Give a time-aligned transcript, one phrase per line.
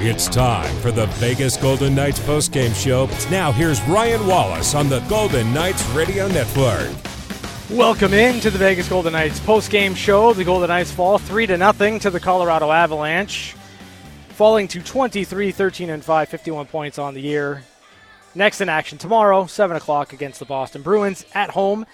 [0.00, 3.08] It's time for the Vegas Golden Knights postgame show.
[3.32, 6.92] Now here's Ryan Wallis on the Golden Knights Radio Network.
[7.68, 10.32] Welcome in to the Vegas Golden Knights postgame show.
[10.32, 13.56] The Golden Knights fall 3 to nothing to the Colorado Avalanche,
[14.28, 17.64] falling to 23, 13 and 5, 51 points on the year.
[18.36, 21.84] Next in action tomorrow, 7 o'clock against the Boston Bruins at home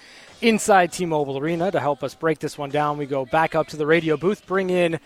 [0.41, 1.71] inside T-Mobile Arena.
[1.71, 4.45] To help us break this one down, we go back up to the radio booth,
[4.45, 4.99] bring in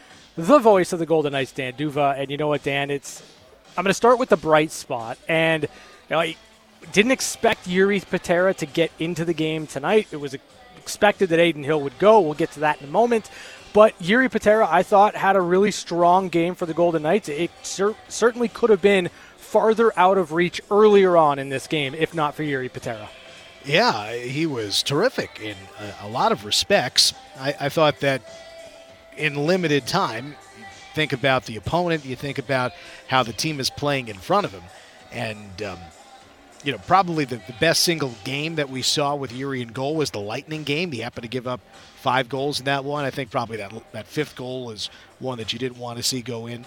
[0.46, 2.16] the voice of the Golden Knights, Dan D'Uva.
[2.18, 2.90] And you know what, Dan?
[2.90, 3.22] It's
[3.78, 5.70] I'm going to start with the bright spot, and you
[6.10, 6.36] know, I
[6.92, 10.08] didn't expect Jiri Patera to get into the game tonight.
[10.12, 10.36] It was
[10.78, 12.20] expected that Adin Hill would go.
[12.20, 13.30] We'll get to that in a moment.
[13.72, 17.30] But Jiri Patera, I thought, had a really strong game for the Golden Knights.
[17.30, 21.94] It cer- certainly could have been farther out of reach earlier on in this game,
[21.94, 23.10] if not for Jiri Patera.
[23.66, 25.56] Yeah, he was terrific in
[26.02, 27.14] a, lot of respects.
[27.38, 28.22] I, I thought that
[29.20, 30.36] in limited time,
[30.96, 32.72] think about the opponent, you think about
[33.08, 34.64] how the team is playing in front of him,
[35.12, 35.78] and um,
[36.64, 39.96] you know probably the, the, best single game that we saw with Jiri in goal
[39.96, 40.92] was the Lightning game.
[40.92, 41.60] He happened to give up
[42.02, 43.06] five goals in that one.
[43.06, 46.22] I think probably that that fifth goal is one that you didn't want to see
[46.22, 46.66] go in.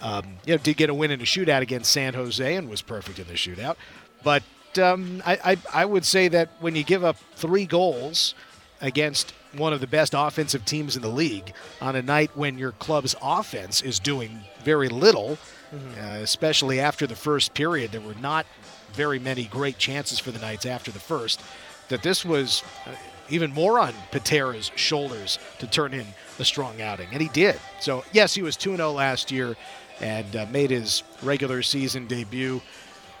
[0.00, 2.82] Um, you know, did get a win in a shootout against San Jose and was
[2.82, 3.76] perfect in the shootout,
[4.24, 4.42] but
[4.78, 8.34] um, I, I, I would say that when you give up three goals
[8.80, 12.72] against one of the best offensive teams in the league on a night when your
[12.72, 15.38] club's offense is doing very little,
[15.74, 16.00] mm-hmm.
[16.00, 17.92] uh, especially after the first period.
[17.92, 18.46] There were not
[18.92, 21.40] very many great chances for the Knights after the first.
[21.88, 22.90] That this was uh,
[23.28, 26.06] even more on Patera's shoulders to turn in
[26.38, 27.58] a strong outing, and he did.
[27.80, 29.56] So, yes, he was 2 0 last year
[30.00, 32.60] and uh, made his regular season debut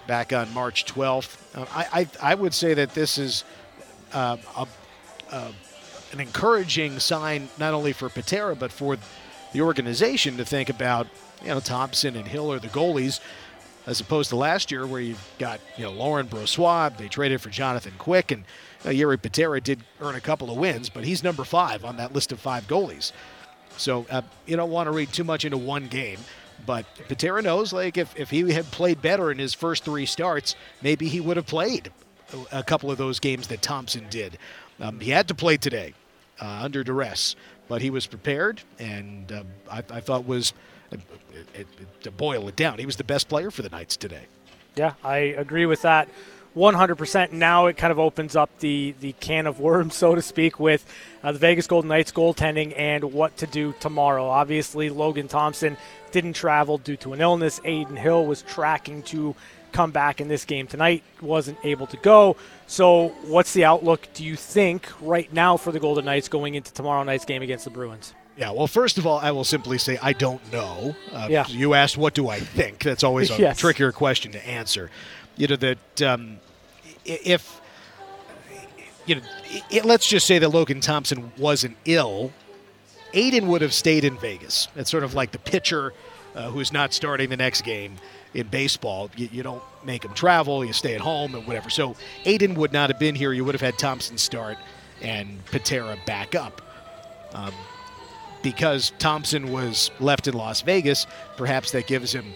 [0.06, 1.36] back on March 12th.
[1.56, 3.44] Uh, I, I, I, would say that this is
[4.12, 4.66] uh, a,
[5.30, 5.52] a
[6.12, 8.96] an encouraging sign not only for Patera but for
[9.52, 11.06] the organization to think about.
[11.42, 13.20] You know, Thompson and Hill are the goalies,
[13.86, 16.96] as opposed to last year where you've got you know Laurent Brossoit.
[16.96, 18.44] They traded for Jonathan Quick, and
[18.84, 22.12] uh, Jiri Patera did earn a couple of wins, but he's number five on that
[22.12, 23.12] list of five goalies.
[23.76, 26.18] So uh, you don't want to read too much into one game.
[26.64, 30.54] But Patera knows, like, if, if he had played better in his first three starts,
[30.80, 31.90] maybe he would have played
[32.52, 34.38] a couple of those games that Thompson did.
[34.80, 35.94] Um, he had to play today
[36.42, 37.36] uh, under duress,
[37.68, 40.52] but he was prepared, and uh, I, I, thought was
[40.90, 41.00] it,
[41.54, 41.66] it,
[42.02, 44.24] to boil it down, he was the best player for the Knights today.
[44.74, 46.08] Yeah, I agree with that.
[46.56, 47.32] 100%.
[47.32, 50.84] Now it kind of opens up the, the can of worms, so to speak, with
[51.22, 54.26] uh, the Vegas Golden Knights goaltending and what to do tomorrow.
[54.26, 55.76] Obviously, Logan Thompson
[56.10, 57.58] didn't travel due to an illness.
[57.60, 59.34] Adin Hill was tracking to
[59.72, 62.36] come back in this game tonight, wasn't able to go.
[62.66, 66.72] So, what's the outlook, do you think, right now for the Golden Knights going into
[66.72, 68.14] tomorrow night's game against the Bruins?
[68.36, 70.96] Yeah, well, first of all, I will simply say I don't know.
[71.12, 71.46] Uh, yeah.
[71.48, 72.82] You asked, what do I think?
[72.82, 73.58] That's always a yes.
[73.58, 74.90] trickier question to answer.
[75.36, 76.38] You know, that um,
[77.04, 77.60] if,
[79.06, 79.22] you know,
[79.70, 82.32] it, let's just say that Logan Thompson wasn't ill,
[83.14, 84.68] Adin would have stayed in Vegas.
[84.76, 85.92] It's sort of like the pitcher
[86.34, 87.96] uh, who's not starting the next game
[88.34, 89.10] in baseball.
[89.16, 91.70] You, you, don't make him travel, you stay at home and whatever.
[91.70, 93.32] So Adin would not have been here.
[93.32, 94.58] You would have had Thompson start
[95.00, 96.62] and Patera back up.
[97.34, 97.52] Um,
[98.42, 101.06] because Thompson was left in Las Vegas,
[101.36, 102.26] perhaps that gives him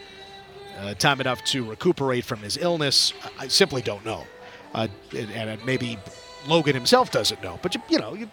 [0.78, 3.12] uh, time enough to recuperate from his illness.
[3.38, 4.24] I simply don't know.
[4.74, 5.98] Uh, and, and, maybe
[6.46, 7.58] Logan himself doesn't know.
[7.62, 8.30] But, you, you know, you,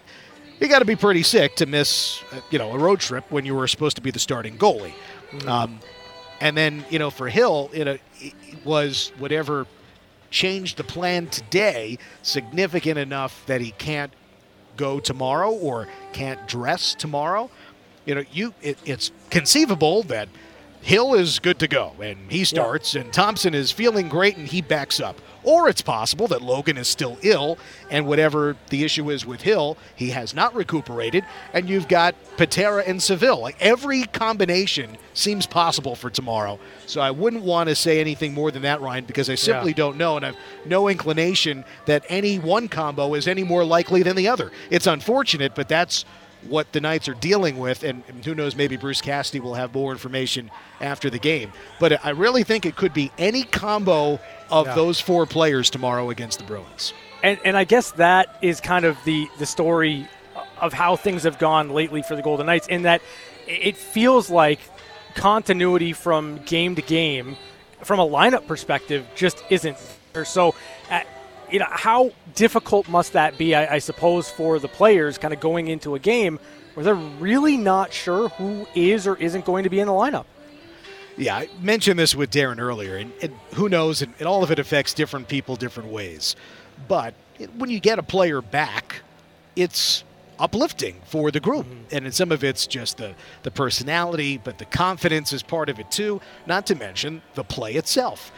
[0.60, 3.44] you got to be pretty sick to miss, uh, you know, a road trip when
[3.44, 4.92] you were supposed to be the starting goalie.
[5.32, 5.48] Mm-hmm.
[5.48, 5.80] Um,
[6.40, 8.34] and then, you know, for Hill, you uh, know, it
[8.64, 9.66] was whatever
[10.30, 14.12] changed the plan today significant enough that he can't
[14.76, 17.50] go tomorrow or can't dress tomorrow.
[18.04, 20.28] You know, you it, it's conceivable that
[20.84, 23.00] Hill is good to go and he starts, yeah.
[23.00, 25.18] and Thompson is feeling great and he backs up.
[25.42, 27.58] Or it's possible that Logan is still ill,
[27.90, 31.24] and whatever the issue is with Hill, he has not recuperated,
[31.54, 33.40] and you've got Patera and Saville.
[33.40, 36.58] Like every combination seems possible for tomorrow.
[36.86, 39.76] So I wouldn't want to say anything more than that, Ryan, because I simply yeah.
[39.76, 40.36] don't know, and I've
[40.66, 44.52] no inclination that any one combo is any more likely than the other.
[44.68, 46.04] It's unfortunate, but that's
[46.48, 49.92] what the Knights are dealing with, and, who knows, maybe Bruce Cassidy will have more
[49.92, 50.50] information
[50.80, 51.52] after the game.
[51.80, 54.20] But I really think it could be any combo
[54.50, 54.74] of yeah.
[54.74, 56.92] those four players tomorrow against the Bruins.
[57.22, 60.08] And, and I guess that is kind of the, the story
[60.60, 63.00] of how things have gone lately for the Golden Knights, in that
[63.46, 64.60] it feels like
[65.14, 67.36] continuity from game to game,
[67.82, 69.76] from a lineup perspective, just isn't
[70.12, 70.24] there.
[70.24, 70.54] So,
[70.90, 71.06] at,
[71.54, 75.38] you know, how difficult must that be, I, I suppose, for the players kind of
[75.38, 76.40] going into a game
[76.74, 80.24] where they're really not sure who is or isn't going to be in the lineup?
[81.16, 84.50] Yeah, I mentioned this with Darren earlier, and, and who knows, and, and, all of
[84.50, 86.34] it affects different people different ways.
[86.88, 87.14] But
[87.56, 89.02] when you get a player back,
[89.54, 90.02] it's
[90.40, 91.66] uplifting for the group.
[91.66, 91.94] Mm-hmm.
[91.96, 93.14] And in some of it's just the,
[93.44, 97.74] the personality, but the confidence is part of it too, not to mention the play
[97.74, 98.32] itself.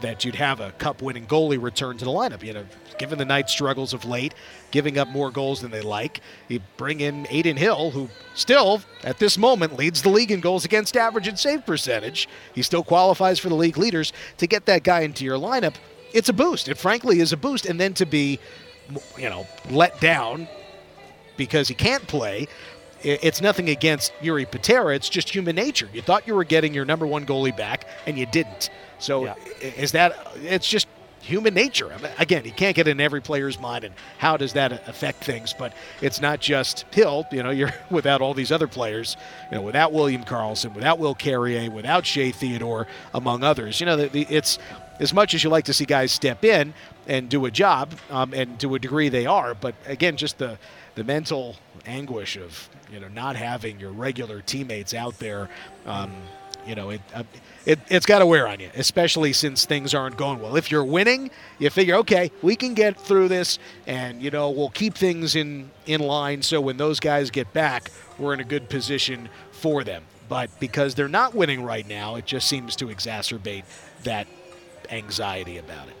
[0.00, 2.42] That you'd have a cup winning goalie return to the lineup.
[2.44, 2.64] You know,
[2.98, 4.32] given the night struggles of late,
[4.70, 9.18] giving up more goals than they like, you bring in Adin Hill, who still, at
[9.18, 12.28] this moment, leads the league in goals against average and save percentage.
[12.54, 14.12] He still qualifies for the league leaders.
[14.36, 15.74] To get that guy into your lineup,
[16.12, 16.68] it's a boost.
[16.68, 17.66] It frankly is a boost.
[17.66, 18.38] And then to be,
[19.16, 20.46] you know, let down
[21.36, 22.46] because he can't play.
[23.02, 24.94] It's nothing against Jiri Patera.
[24.94, 25.88] It's just human nature.
[25.92, 28.70] You thought you were getting your number one goalie back, and you didn't.
[28.98, 29.34] So yeah.
[29.60, 30.32] is that?
[30.42, 30.88] It's just
[31.20, 31.92] human nature.
[31.92, 35.22] I mean, again, he can't get in every player's mind, and how does that affect
[35.22, 35.52] things?
[35.52, 37.26] But it's not just Hill.
[37.30, 39.16] You know, you're without all these other players.
[39.50, 43.80] You know, without William Karlsson, without Will Carrier, without Shea Theodore, among others.
[43.80, 44.58] You know, the, the, it's
[44.98, 46.74] as much as you like to see guys step in
[47.06, 49.54] and do a job, um, and to a degree they are.
[49.54, 50.58] But again, just the
[50.98, 51.54] the mental
[51.86, 55.48] anguish of you know not having your regular teammates out there.
[55.86, 56.12] Um,
[56.66, 57.22] you know, it, uh,
[57.64, 60.56] it it's got to wear on you, especially since things aren't going well.
[60.56, 64.70] If you're winning, you figure, okay, we can get through this, and you know, we'll
[64.70, 66.42] keep things in in line.
[66.42, 70.02] So when those guys get back, we're in a good position for them.
[70.28, 73.64] But because they're not winning right now, it just seems to exacerbate
[74.02, 74.26] that
[74.90, 75.97] anxiety about it.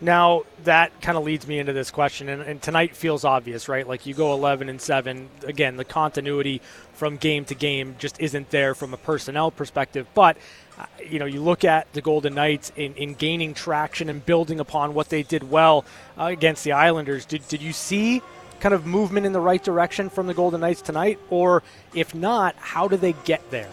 [0.00, 3.86] Now that kind of leads me into this question, and, and, tonight feels obvious, right?
[3.86, 5.28] Like you go 11 and seven.
[5.44, 6.60] Again, the continuity
[6.94, 10.06] from game to game just isn't there from a personnel perspective.
[10.14, 10.36] But
[10.78, 14.60] uh, you know, you look at the Golden Knights in, in gaining traction and building
[14.60, 15.84] upon what they did well
[16.16, 17.24] uh, against the Islanders.
[17.26, 18.22] Did did you see
[18.60, 21.62] kind of movement in the right direction from the Golden Knights tonight, or
[21.92, 23.70] if not, how do they get there?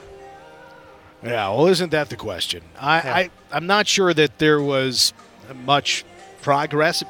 [1.24, 2.63] Yeah, well, isn't that the question?
[2.80, 3.16] I, yeah.
[3.16, 5.13] I I'm not sure that there was
[5.66, 6.04] much
[6.45, 7.03] progress.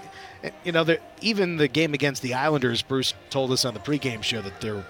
[0.63, 0.85] You know,
[1.21, 4.83] even the game against the Islanders, Bruce told us on the pregame show that there,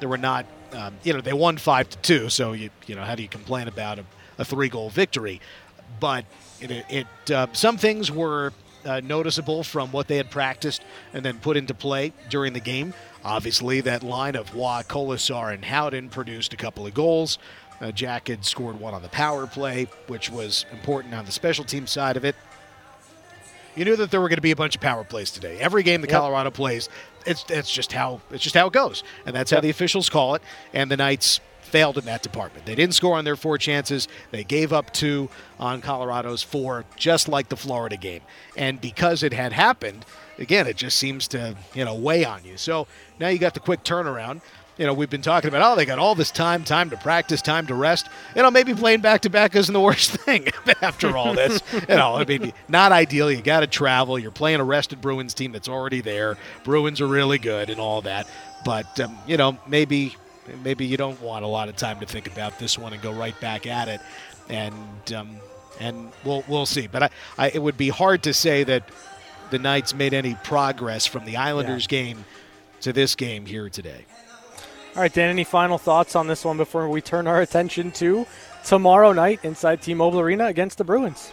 [0.00, 0.46] there were not.
[0.70, 3.28] Um, you know, they won five to two, so you you know how do you
[3.28, 4.04] complain about a,
[4.36, 5.40] a three goal victory?
[5.98, 6.26] But
[6.60, 8.52] it, it uh, some things were
[8.84, 10.82] uh, noticeable from what they had practiced
[11.14, 12.92] and then put into play during the game.
[13.24, 17.38] Obviously, that line of Waugh, Kolesar, and Howden produced a couple of goals.
[17.80, 21.64] Uh, Jack had scored one on the power play, which was important on the special
[21.64, 22.36] team side of it
[23.78, 25.58] you knew that there were going to be a bunch of power plays today.
[25.60, 26.18] Every game the yep.
[26.18, 26.88] Colorado plays,
[27.24, 29.58] it's it's just how it's just how it goes, and that's yep.
[29.58, 30.42] how the officials call it.
[30.72, 32.66] And the Knights failed in that department.
[32.66, 34.08] They didn't score on their four chances.
[34.30, 35.28] They gave up two
[35.60, 38.22] on Colorado's four, just like the Florida game.
[38.56, 40.06] And because it had happened,
[40.38, 42.56] again, it just seems to you know weigh on you.
[42.56, 42.88] So
[43.20, 44.40] now you got the quick turnaround
[44.78, 47.42] you know, we've been talking about, oh, they got all this time, time to practice,
[47.42, 48.08] time to rest.
[48.36, 50.48] You know, maybe playing back to back isn't the worst thing
[50.82, 51.60] after all this.
[51.72, 53.30] you know, I mean, not ideal.
[53.30, 54.18] You got to travel.
[54.18, 56.38] You're playing a rested Bruins team that's already there.
[56.64, 58.28] Bruins are really good and all that.
[58.64, 60.16] But, um, you know, maybe
[60.62, 63.12] maybe you don't want a lot of time to think about this one and go
[63.12, 64.00] right back at it.
[64.48, 65.36] And, um,
[65.78, 66.86] and we'll, we'll see.
[66.86, 68.88] But I, I, it would be hard to say that
[69.50, 72.02] the Knights made any progress from the Islanders yeah.
[72.02, 72.24] game
[72.80, 74.04] to this game here today.
[74.98, 78.26] All right, Dan, any final thoughts on this one before we turn our attention to
[78.64, 81.30] tomorrow night inside T Mobile Arena against the Bruins?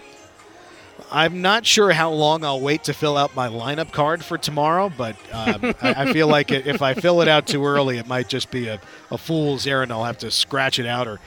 [1.12, 4.94] I'm not sure how long I'll wait to fill out my lineup card for tomorrow,
[4.96, 8.30] but um, I, I, feel like if I fill it out too early, it might
[8.30, 9.92] just be a, a fool's errand.
[9.92, 11.20] I'll have to scratch it out or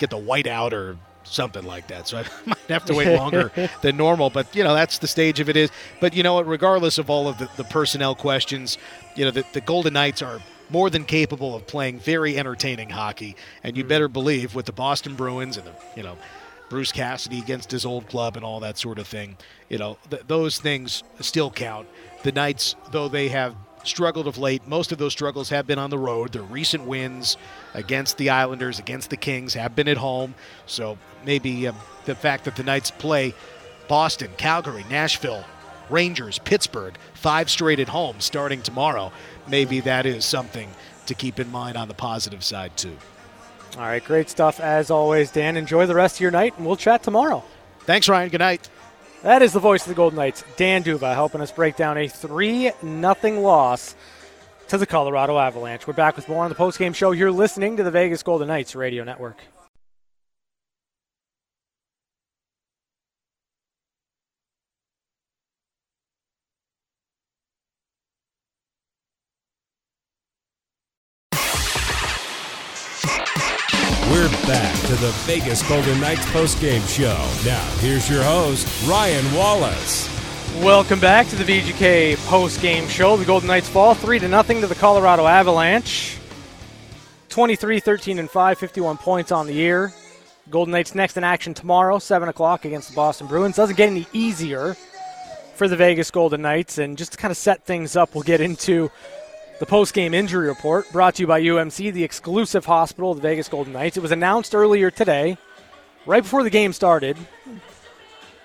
[0.00, 2.08] get the white out or something like that.
[2.08, 4.28] So I might have to wait longer than normal.
[4.28, 5.70] But you know that's the stage of it is.
[6.00, 6.48] But you know what?
[6.48, 8.76] Regardless of all of the, the personnel questions,
[9.14, 13.36] you know the, the Golden Knights are more than capable of playing very entertaining hockey.
[13.62, 13.88] And you mm-hmm.
[13.88, 16.16] better believe with the Boston Bruins and the, you know,
[16.68, 19.36] Bruce Cassidy against his old club and all that sort of thing,
[19.68, 21.86] you know, th- those things still count.
[22.22, 23.54] The Knights, though they have
[23.84, 26.32] struggled of late, most of those struggles have been on the road.
[26.32, 27.36] Their recent wins
[27.74, 30.34] against the Islanders, against the Kings, have been at home.
[30.66, 33.32] So maybe um, the fact that the Knights play
[33.86, 35.44] Boston, Calgary, Nashville,
[35.88, 39.12] Rangers, Pittsburgh, five straight at home starting tomorrow
[39.48, 40.70] maybe that is something
[41.06, 42.96] to keep in mind on the positive side, too.
[43.76, 45.56] All right, great stuff as always, Dan.
[45.56, 47.44] Enjoy the rest of your night, and we'll chat tomorrow.
[47.80, 48.30] Thanks, Ryan.
[48.30, 48.68] Good night.
[49.22, 52.08] That is the voice of the Golden Knights, Dan D'Uva, helping us break down a
[52.08, 53.94] 3 0 loss
[54.68, 55.86] to the Colorado Avalanche.
[55.86, 57.12] We're back with more on the postgame show.
[57.12, 59.38] You're listening to the Vegas Golden Knights Radio Network.
[74.86, 77.18] To the Vegas Golden Knights postgame show.
[77.44, 80.08] Now, here's your host, Ryan Wallis.
[80.62, 83.16] Welcome back to the VGK post-game show.
[83.16, 86.18] The Golden Knights fall 3 to nothing to the Colorado Avalanche.
[87.30, 89.92] 23, 13, and 5, 51 points on the year.
[90.50, 93.56] Golden Knights next in action tomorrow, 7 o'clock against the Boston Bruins.
[93.56, 94.76] Doesn't get any easier
[95.56, 96.78] for the Vegas Golden Knights.
[96.78, 98.92] And just to kind of set things up, we'll get into
[99.58, 103.48] the post-game injury report brought to you by UMC, the exclusive hospital of the Vegas
[103.48, 103.96] Golden Knights.
[103.96, 105.38] It was announced earlier today,
[106.04, 107.16] right before the game started.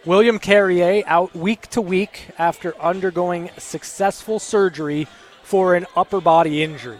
[0.06, 5.06] William Carrier out week to week after undergoing successful surgery
[5.44, 6.98] for an upper body injury.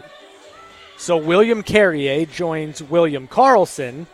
[0.98, 4.06] So William Carrier joins William Karlsson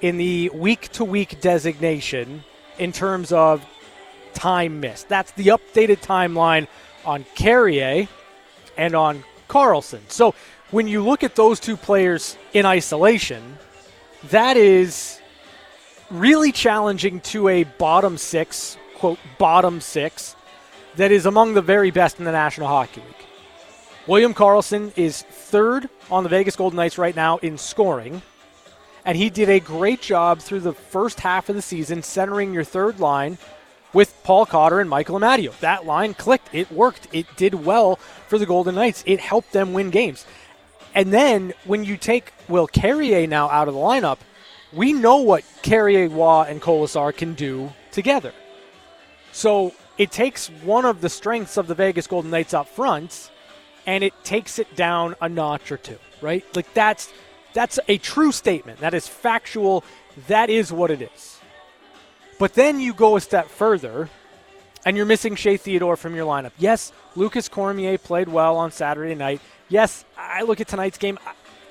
[0.00, 2.42] in the week to week designation
[2.78, 3.64] in terms of
[4.34, 5.08] time missed.
[5.08, 6.66] That's the updated timeline
[7.04, 8.08] on Carrier
[8.80, 10.00] and on Karlsson.
[10.08, 10.34] So
[10.70, 13.58] when you look at those two players in isolation,
[14.30, 15.20] that is
[16.10, 20.34] really challenging to a bottom six, quote, bottom six,
[20.96, 23.26] that is among the very best in the National Hockey League.
[24.06, 28.22] William Karlsson is third on the Vegas Golden Knights right now in scoring,
[29.04, 32.64] and he did a great job through the first half of the season centering your
[32.64, 33.36] third line
[33.92, 35.58] with Paul Cotter and Michael Amadio.
[35.60, 36.54] That line clicked.
[36.54, 37.08] It worked.
[37.12, 37.96] It did well
[38.28, 39.02] for the Golden Knights.
[39.06, 40.26] It helped them win games.
[40.94, 44.18] And then when you take Will Carrier now out of the lineup,
[44.72, 48.32] we know what Carrier, Waugh, and Kolesar can do together.
[49.32, 53.30] So it takes one of the strengths of the Vegas Golden Knights up front,
[53.86, 56.44] and it takes it down a notch or two, right?
[56.54, 57.12] Like that's
[57.52, 58.80] that's a true statement.
[58.80, 59.84] That is factual.
[60.28, 61.39] That is what it is.
[62.40, 64.08] But then you go a step further
[64.86, 66.52] and you're missing Shea Theodore from your lineup.
[66.56, 69.42] Yes, Lucas Cormier played well on Saturday night.
[69.68, 71.18] Yes, I look at tonight's game.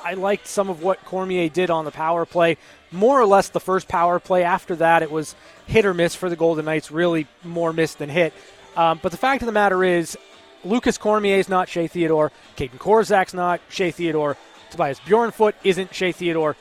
[0.06, 2.58] I liked some of what Cormier did on the power play,
[2.92, 4.44] more or less the first power play.
[4.44, 5.34] After that, it was
[5.66, 8.32] hit or miss for the Golden Knights, really more miss than hit.
[8.78, 10.16] Um, but the fact of the matter is,
[10.64, 12.32] Lucas Cormier is not Shea Theodore.
[12.58, 14.38] Kaedan Korczak's not Shea Theodore.
[14.70, 16.56] Tobias Bjornfoot isn't Shea Theodore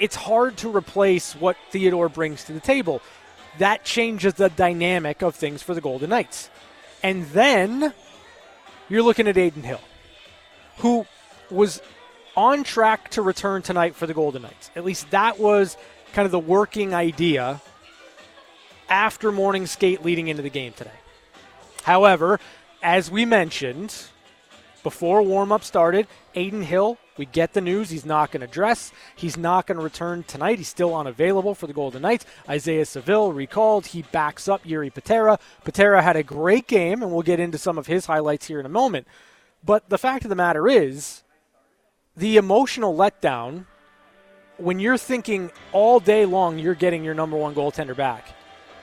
[0.00, 3.02] it's hard to replace what Theodore brings to the table.
[3.58, 6.50] That changes the dynamic of things for the Golden Knights.
[7.02, 7.92] And then
[8.88, 9.80] you're looking at Adin Hill,
[10.78, 11.06] who
[11.50, 11.80] was
[12.36, 14.70] on track to return tonight for the Golden Knights.
[14.76, 15.76] At least that was
[16.12, 17.60] kind of the working idea
[18.88, 20.90] after morning skate leading into the game today.
[21.82, 22.40] However,
[22.82, 23.94] as we mentioned,
[24.82, 28.92] before warm up started, Adin Hill we get the news he's not going to dress.
[29.16, 30.58] He's not going to return tonight.
[30.58, 32.24] He's still unavailable for the Golden Knights.
[32.48, 33.86] Isaiah Saville recalled.
[33.86, 35.38] He backs up Jiri Patera.
[35.64, 38.66] Patera had a great game, and we'll get into some of his highlights here in
[38.66, 39.06] a moment.
[39.64, 41.22] But the fact of the matter is,
[42.16, 43.66] the emotional letdown
[44.58, 48.26] when you're thinking all day long you're getting your number one goaltender back,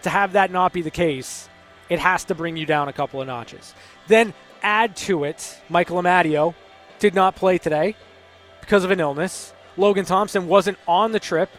[0.01, 1.49] to have that not be the case,
[1.89, 3.73] it has to bring you down a couple of notches.
[4.07, 6.55] Then add to it, Michael Amadio
[6.99, 7.95] did not play today
[8.65, 9.53] because of an illness.
[9.77, 11.49] Logan Thompson wasn't on the trip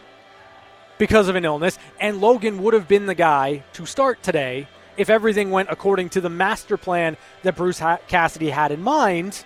[0.97, 5.09] because of an illness, and Logan would have been the guy to start today if
[5.09, 9.45] everything went according to the master plan that Bruce Cassidy had in mind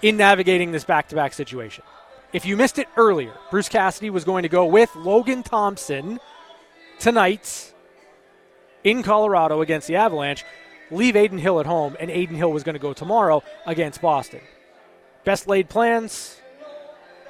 [0.00, 1.84] in navigating this back to back situation.
[2.32, 6.18] If you missed it earlier, Bruce Cassidy was going to go with Logan Thompson
[6.98, 7.74] tonight
[8.84, 10.44] in Colorado against the Avalanche,
[10.90, 14.40] leave Adin Hill at home, and Adin Hill was going to go tomorrow against Boston.
[15.24, 16.40] Best laid plans,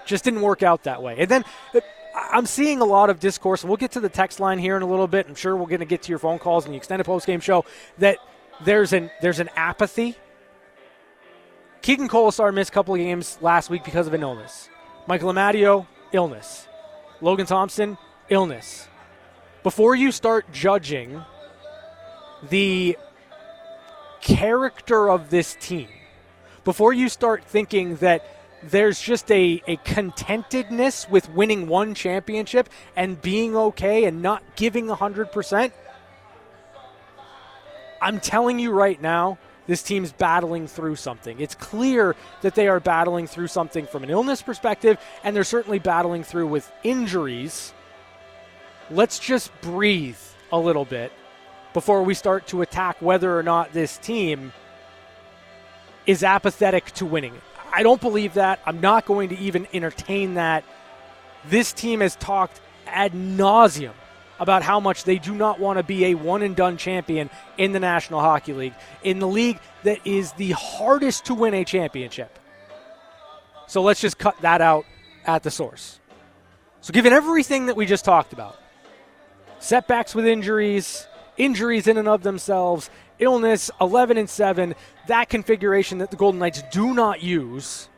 [0.07, 1.17] just didn't work out that way.
[1.19, 1.45] And then
[1.75, 1.81] uh,
[2.15, 4.83] I'm seeing a lot of discourse, and we'll get to the text line here in
[4.83, 5.29] a little bit.
[5.29, 7.41] I'm sure we're going to get to your phone calls and the extended post game
[7.41, 7.65] show.
[7.99, 8.19] That
[8.65, 10.17] there's an there's an apathy.
[11.83, 14.69] Keegan Kolesar missed a couple of games last week because of an illness.
[15.07, 16.67] Michael Amadio, illness.
[17.21, 17.97] Logan Thompson,
[18.29, 18.89] illness.
[19.63, 21.25] Before you start judging
[22.49, 22.97] the
[24.21, 25.89] character of this team,
[26.65, 28.36] before you start thinking that
[28.71, 34.87] there's just a, a contentedness with winning one championship and being okay and not giving
[34.87, 35.73] 100%.
[38.01, 41.41] I'm telling you right now, this team's battling through something.
[41.41, 45.79] It's clear that they are battling through something from an illness perspective, and they're certainly
[45.79, 47.73] battling through with injuries.
[48.91, 50.19] Let's just breathe
[50.53, 51.13] a little bit
[51.73, 54.53] before we start to attack whether or not this team
[56.07, 57.35] is apathetic to winning.
[57.77, 58.59] I don't believe that.
[58.65, 60.65] I'm not going to even entertain that.
[61.45, 63.93] This team has talked ad nauseum
[64.41, 67.29] about how much they do not want to be a one and done champion
[67.59, 71.67] in the National Hockey League, in the league that is the hardest to win a
[71.67, 72.39] championship.
[73.67, 74.87] So let's just cut that out
[75.27, 76.01] at the source.
[76.81, 78.59] So, given everything that we just talked about,
[79.59, 81.07] setbacks with injuries,
[81.37, 84.75] injuries in and of themselves, illness, 11 and 7,
[85.09, 87.89] that configuration that the Golden Knights do not use,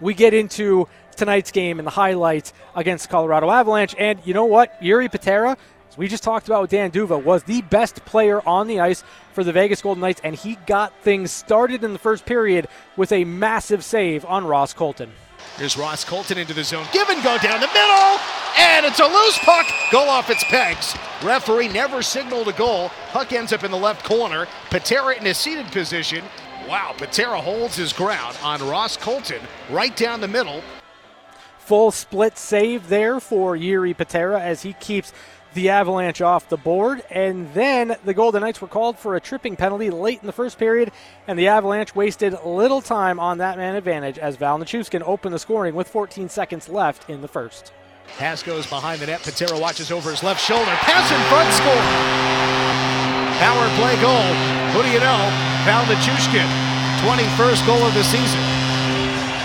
[0.00, 3.94] we get into tonight's game and the highlights against Colorado Avalanche.
[3.98, 4.80] And you know what?
[4.80, 5.56] Jiri Patera,
[5.88, 9.02] as we just talked about with Dan D'Uva, was the best player on the ice
[9.32, 13.12] for the Vegas Golden Knights, and he got things started in the first period with
[13.12, 15.12] a massive save on Ross Colton.
[15.58, 16.86] Here's Ross Colton into the zone.
[16.92, 18.20] Give and go down the middle.
[18.56, 19.66] And it's a loose puck.
[19.90, 20.94] Go off its pegs.
[21.20, 22.92] Referee never signaled a goal.
[23.10, 24.46] Puck ends up in the left corner.
[24.70, 26.22] Patera in a seated position.
[26.68, 30.62] Wow, Patera holds his ground on Ross Colton right down the middle.
[31.58, 35.12] Full split save there for Jiri Patera as he keeps
[35.54, 37.02] the Avalanche off the board.
[37.10, 40.58] And then the Golden Knights were called for a tripping penalty late in the first
[40.58, 40.92] period,
[41.26, 44.62] and the Avalanche wasted little time on that man advantage as Val
[45.04, 47.72] opened the scoring with 14 seconds left in the first.
[48.16, 49.22] Pass goes behind the net.
[49.22, 50.70] Patera watches over his left shoulder.
[50.82, 51.84] Pass in front, score.
[53.38, 54.34] Power play goal.
[54.74, 55.30] Who do you know?
[55.64, 56.48] Val Nichushkin,
[57.04, 58.40] 21st goal of the season.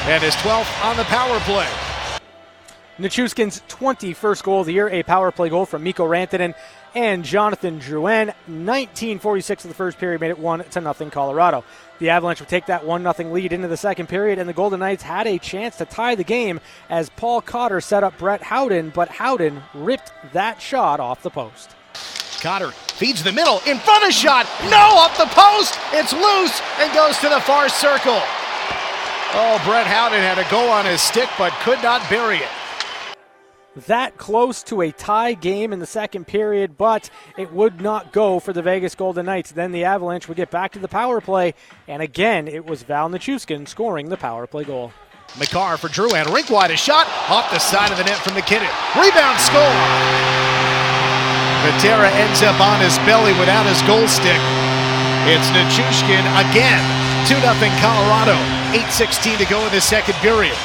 [0.09, 1.92] And his 12th on the power play.
[2.99, 6.53] Nichushkin's 21st goal of the year, a power play goal from Mikko Rantanen
[6.93, 8.27] and Jonathan Drouin.
[8.27, 11.63] 1946 of the first period made it 1 to nothing Colorado.
[11.97, 14.79] The Avalanche would take that 1 0 lead into the second period, and the Golden
[14.79, 18.91] Knights had a chance to tie the game as Paul Cotter set up Brett Howden,
[18.91, 21.75] but Howden ripped that shot off the post.
[22.41, 26.93] Cotter feeds the middle, in front of shot, no, off the post, it's loose and
[26.93, 28.21] goes to the far circle.
[29.35, 32.49] Oh, Brett Howden had a goal on his stick but could not bury it
[33.87, 38.39] that close to a tie game in the second period, but it would not go
[38.39, 39.51] for the Vegas Golden Knights.
[39.51, 41.53] Then the Avalanche would get back to the power play,
[41.87, 44.93] and again, it was Val Nichushkin scoring the power play goal.
[45.39, 48.69] Makar for Drouin Rink wide a shot off the side of the net from MacKinnon.
[48.95, 49.73] Rebound score.
[51.65, 54.41] Patera ends up on his belly without his goal stick.
[55.25, 56.83] It's Nichushkin again.
[57.25, 58.35] 2 0 Colorado.
[58.75, 60.57] 8.16 to go in the second period.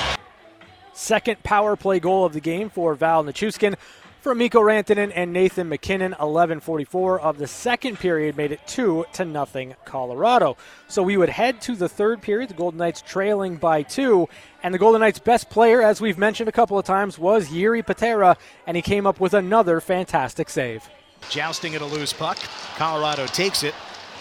[0.98, 3.76] Second power play goal of the game for Val Nichushkin
[4.20, 6.16] from Mikko Rantanen and Nathan MacKinnon.
[6.18, 10.56] 11:44 of the second period made it two to nothing Colorado.
[10.88, 12.50] So we would head to the third period.
[12.50, 14.28] The Golden Knights trailing by two,
[14.64, 17.86] and the Golden Knights' best player, as we've mentioned a couple of times, was Jiri
[17.86, 20.90] Patera, and he came up with another fantastic save.
[21.30, 22.38] Jousting at a loose puck,
[22.76, 23.74] Colorado takes it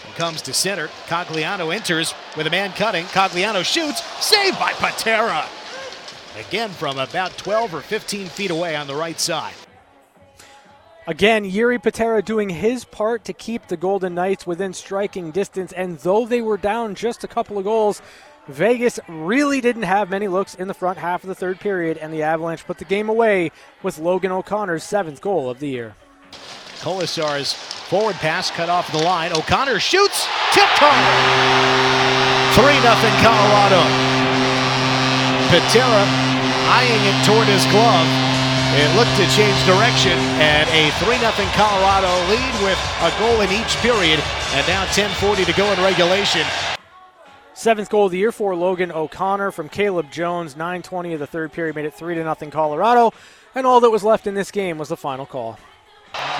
[0.06, 0.86] and comes to center.
[1.08, 3.04] Cogliano enters with a man cutting.
[3.06, 5.44] Cogliano shoots, saved by Patera.
[6.38, 9.54] Again, from about 12 or 15 feet away on the right side.
[11.08, 15.72] Again, Jiri Patera doing his part to keep the Golden Knights within striking distance.
[15.72, 18.02] And though they were down just a couple of goals,
[18.46, 22.12] Vegas really didn't have many looks in the front half of the third period, and
[22.12, 23.50] the Avalanche put the game away
[23.82, 25.94] with Logan O'Connor's seventh goal of the year.
[26.80, 29.32] Kolesar's forward pass cut off the line.
[29.32, 31.04] O'Connor shoots, tipped home.
[32.54, 34.17] 3 0 Colorado.
[35.48, 36.04] Patera
[36.68, 38.04] eyeing it toward his glove.
[38.76, 43.48] It looked to change direction, and a 3 0 Colorado lead with a goal in
[43.50, 44.20] each period,
[44.52, 46.44] and now 10.40 to go in regulation.
[47.54, 50.54] Seventh goal of the year for Logan O'Connor from Caleb Jones.
[50.54, 53.14] 9:20 of the third period made it three to nothing Colorado,
[53.54, 55.58] and all that was left in this game was the final call.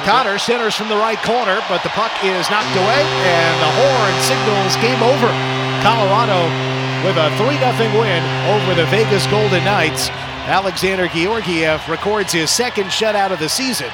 [0.05, 4.15] Connor centers from the right corner, but the puck is knocked away, and the horn
[4.21, 5.33] signals game over.
[5.83, 10.09] Colorado with a 3 0 win over the Vegas Golden Knights.
[10.49, 13.91] Alexander Georgiev records his second shutout of the season.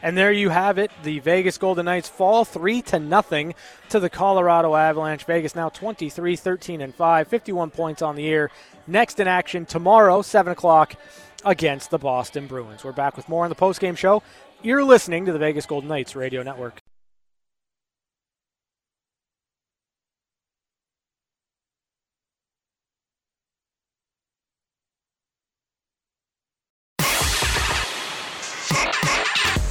[0.00, 0.92] And there you have it.
[1.02, 3.54] The Vegas Golden Knights fall 3 to nothing
[3.88, 5.24] to the Colorado Avalanche.
[5.24, 8.50] Vegas now 23 13 and 5, 51 points on the year.
[8.86, 10.94] Next in action tomorrow, 7 o'clock,
[11.44, 12.84] against the Boston Bruins.
[12.84, 14.22] We're back with more on the postgame show.
[14.62, 16.80] You're listening to the Vegas Golden Knights Radio Network.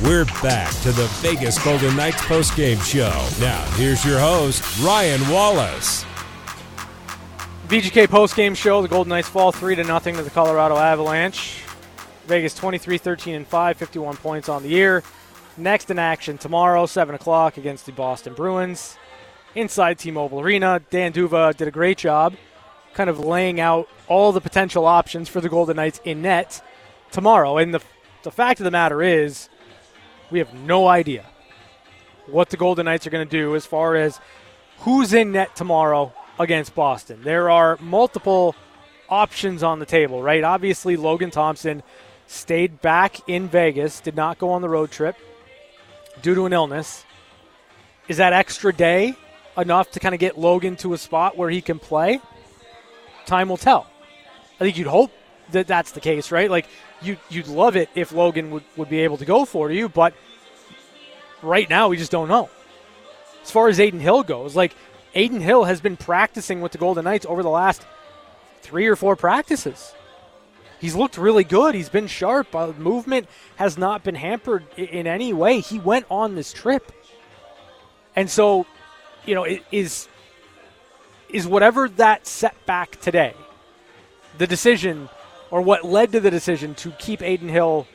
[0.07, 3.11] We're back to the Vegas Golden Knights postgame show.
[3.45, 6.05] Now, here's your host, Ryan Wallis.
[7.67, 8.81] VGK postgame show.
[8.81, 11.61] The Golden Knights fall 3 to nothing to the Colorado Avalanche.
[12.25, 15.03] Vegas 23 13 and 5, 51 points on the year.
[15.57, 18.97] Next in action tomorrow, 7 o'clock against the Boston Bruins.
[19.55, 20.81] Inside T Mobile Arena.
[20.89, 22.33] Dan D'Uva did a great job
[22.93, 26.63] kind of laying out all the potential options for the Golden Knights in net
[27.11, 27.57] tomorrow.
[27.57, 27.81] And the,
[28.23, 29.49] the fact of the matter is,
[30.31, 31.25] we have no idea
[32.27, 34.19] what the Golden Knights are going to do as far as
[34.79, 37.21] who's in net tomorrow against Boston.
[37.23, 38.55] There are multiple
[39.09, 40.43] options on the table, right?
[40.43, 41.81] Obviously, Logan Thompson
[42.27, 45.15] stayed back in Vegas, did not go on the road trip
[46.21, 47.05] due to an illness.
[48.07, 49.15] Is that extra day
[49.57, 52.19] enough to kind of get Logan to a spot where he can play?
[53.25, 53.87] Time will tell.
[54.55, 55.11] I think you'd hope
[55.51, 56.49] that that's the case, right?
[56.49, 56.67] Like
[57.01, 60.13] you you'd love it if Logan would, would be able to go for you, but
[61.41, 62.49] right now we just don't know.
[63.43, 64.75] As far as Adin Hill goes, like
[65.15, 67.85] Adin Hill has been practicing with the Golden Knights over the last
[68.61, 69.93] three or four practices.
[70.79, 71.73] He's looked really good.
[71.73, 72.53] He's been sharp.
[72.53, 75.59] Uh, movement has not been hampered in any way.
[75.59, 76.91] He went on this trip.
[78.15, 78.65] And so,
[79.25, 80.07] you know, is
[81.29, 83.33] is whatever that setback today,
[84.37, 85.09] the decision
[85.51, 87.87] or what led to the decision to keep Adin Hill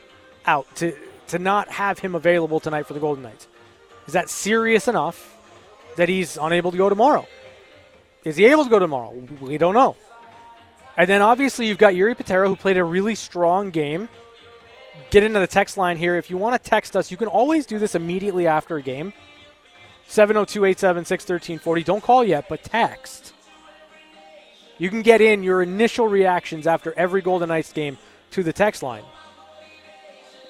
[0.46, 0.96] out, to,
[1.28, 3.48] to not have him available tonight for the Golden Knights?
[4.06, 5.36] Is that serious enough
[5.96, 7.26] that he's unable to go tomorrow?
[8.24, 9.12] Is he able to go tomorrow?
[9.40, 9.96] We don't know.
[10.96, 14.08] And then obviously you've got Jiri Patera who played a really strong game.
[15.10, 16.16] Get into the text line here.
[16.16, 19.12] If you want to text us, you can always do this immediately after a game.
[20.06, 21.82] 702 876 1340.
[21.84, 23.32] Don't call yet, but text.
[24.78, 27.98] You can get in your initial reactions after every Golden Knights game
[28.32, 29.04] to the text line.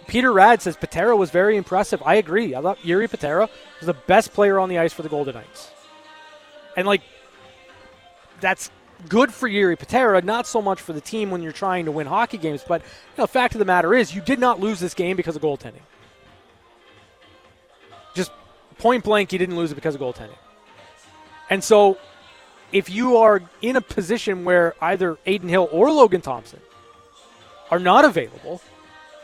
[0.06, 2.02] Peter Rad says Patera was very impressive.
[2.04, 2.54] I agree.
[2.54, 3.48] I thought Jiri Patera
[3.80, 5.70] was the best player on the ice for the Golden Knights.
[6.76, 7.02] And, like,
[8.40, 8.70] that's
[9.08, 12.06] good for Jiri Patera, not so much for the team when you're trying to win
[12.06, 12.64] hockey games.
[12.66, 15.16] But you know, the fact of the matter is, you did not lose this game
[15.16, 15.82] because of goaltending.
[18.14, 18.32] Just
[18.78, 20.36] point blank, you didn't lose it because of goaltending.
[21.50, 21.98] And so,
[22.72, 26.60] if you are in a position where either Adin Hill or Logan Thompson
[27.70, 28.60] are not available,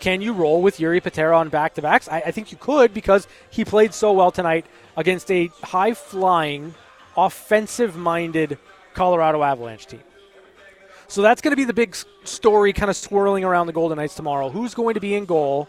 [0.00, 2.08] can you roll with Jiri Patera on back to backs?
[2.08, 6.74] I, I think you could because he played so well tonight against a high flying,
[7.16, 8.58] offensive minded
[8.94, 10.02] Colorado Avalanche team.
[11.08, 14.14] So that's going to be the big story kind of swirling around the Golden Knights
[14.14, 14.50] tomorrow.
[14.50, 15.68] Who's going to be in goal?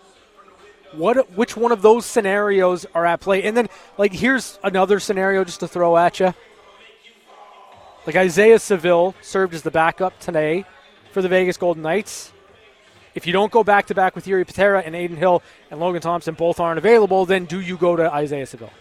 [0.92, 3.44] What which one of those scenarios are at play?
[3.44, 6.34] And then like here's another scenario just to throw at you.
[8.10, 10.66] Like Isaiah Saville served as the backup today
[11.12, 12.32] for the Vegas Golden Knights.
[13.14, 16.02] If you don't go back to back with Jiri Patera and Adin Hill and Logan
[16.02, 18.72] Thompson both aren't available, then do you go to Isaiah Saville?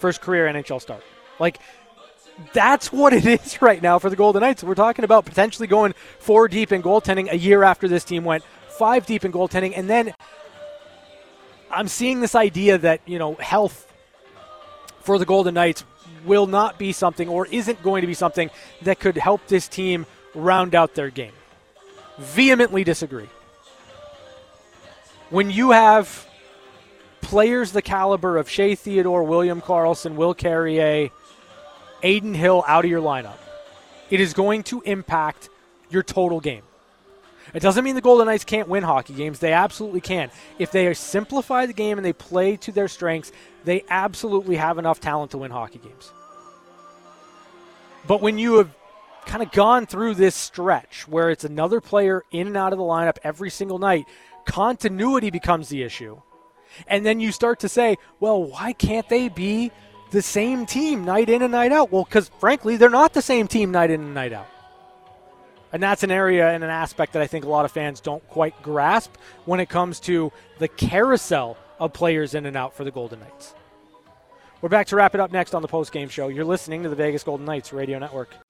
[0.00, 1.02] First career NHL start.
[1.38, 1.60] Like
[2.52, 4.62] that's what it is right now for the Golden Knights.
[4.62, 8.44] We're talking about potentially going four deep in goaltending a year after this team went
[8.68, 9.72] five deep in goaltending.
[9.74, 10.12] And then
[11.70, 13.90] I'm seeing this idea that, you know, health
[15.00, 15.86] for the Golden Knights
[16.24, 18.50] will not be something or isn't going to be something
[18.82, 21.32] that could help this team round out their game.
[22.18, 23.28] Vehemently disagree.
[25.30, 26.26] When you have
[27.20, 31.10] players the caliber of Shea Theodore, William Karlsson, Will Carrier,
[32.02, 33.38] Adin Hill out of your lineup,
[34.10, 35.48] it is going to impact
[35.88, 36.62] your total game.
[37.54, 39.38] It doesn't mean the Golden Knights can't win hockey games.
[39.38, 40.30] They absolutely can.
[40.58, 43.32] If they simplify the game and they play to their strengths,
[43.64, 46.12] they absolutely have enough talent to win hockey games.
[48.06, 48.70] But when you have
[49.26, 52.84] kind of gone through this stretch where it's another player in and out of the
[52.84, 54.06] lineup every single night,
[54.44, 56.20] continuity becomes the issue.
[56.86, 59.70] And then you start to say, well, why can't they be
[60.12, 61.90] the same team night in and night out.
[61.90, 64.46] Well, because frankly, they're not the same team night in and night out.
[65.72, 68.26] And that's an area and an aspect that I think a lot of fans don't
[68.28, 69.14] quite grasp
[69.46, 73.54] when it comes to the carousel of players in and out for the Golden Knights.
[74.60, 76.28] We're back to wrap it up next on the post game show.
[76.28, 78.41] You're listening to the Vegas Golden Knights Radio Network.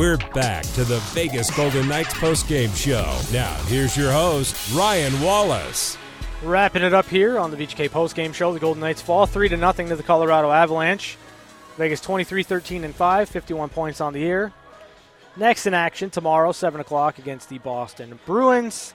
[0.00, 3.20] We're back to the Vegas Golden Knights postgame show.
[3.34, 5.98] Now, here's your host, Ryan Wallis.
[6.42, 8.54] Wrapping it up here on the VGK postgame show.
[8.54, 11.18] The Golden Knights fall 3 to nothing to the Colorado Avalanche.
[11.76, 14.54] Vegas 23 13 and 5, 51 points on the year.
[15.36, 18.94] Next in action tomorrow, 7 o'clock against the Boston Bruins.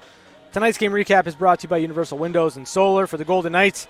[0.53, 3.51] Tonight's game recap is brought to you by Universal Windows and Solar for the Golden
[3.51, 3.87] Knights.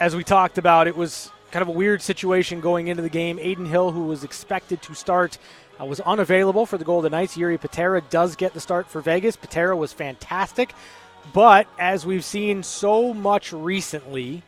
[0.00, 3.38] As we talked about, it was kind of a weird situation going into the game.
[3.38, 5.38] Adin Hill, who was expected to start
[5.80, 7.36] uh, was unavailable for the Golden Knights.
[7.36, 9.36] Jiri Patera does get the start for Vegas.
[9.36, 10.72] Patera was fantastic,
[11.32, 14.42] but as we've seen so much recently,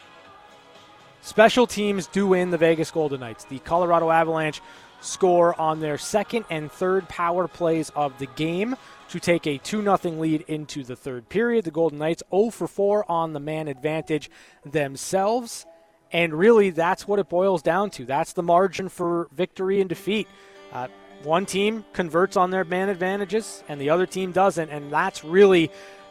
[1.20, 3.44] special teams do win the Vegas Golden Knights.
[3.44, 4.60] The Colorado Avalanche
[5.00, 8.76] score on their second and third power plays of the game
[9.10, 11.64] to take a 2 0 lead into the third period.
[11.64, 14.30] The Golden Knights 0 for 4 on the man advantage
[14.64, 15.66] themselves.
[16.10, 18.04] And really, that's what it boils down to.
[18.04, 20.26] That's the margin for victory and defeat.
[20.72, 20.88] Uh,
[21.22, 24.70] one team converts on their man advantages and the other team doesn't.
[24.70, 25.70] And that's really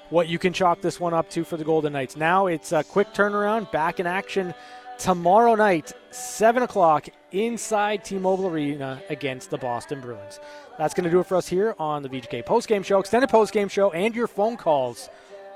[0.09, 2.15] what you can chalk this one up to for the Golden Knights.
[2.15, 4.53] Now it's a quick turnaround, back in action
[4.97, 10.39] tomorrow night, 7 o'clock, inside T Mobile Arena against the Boston Bruins.
[10.77, 13.69] That's going to do it for us here on the VGK postgame show, extended postgame
[13.69, 15.09] show, and your phone calls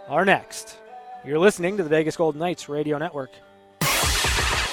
[0.07, 0.77] are next.
[1.25, 3.31] You're listening to the Vegas Golden Knights Radio Network.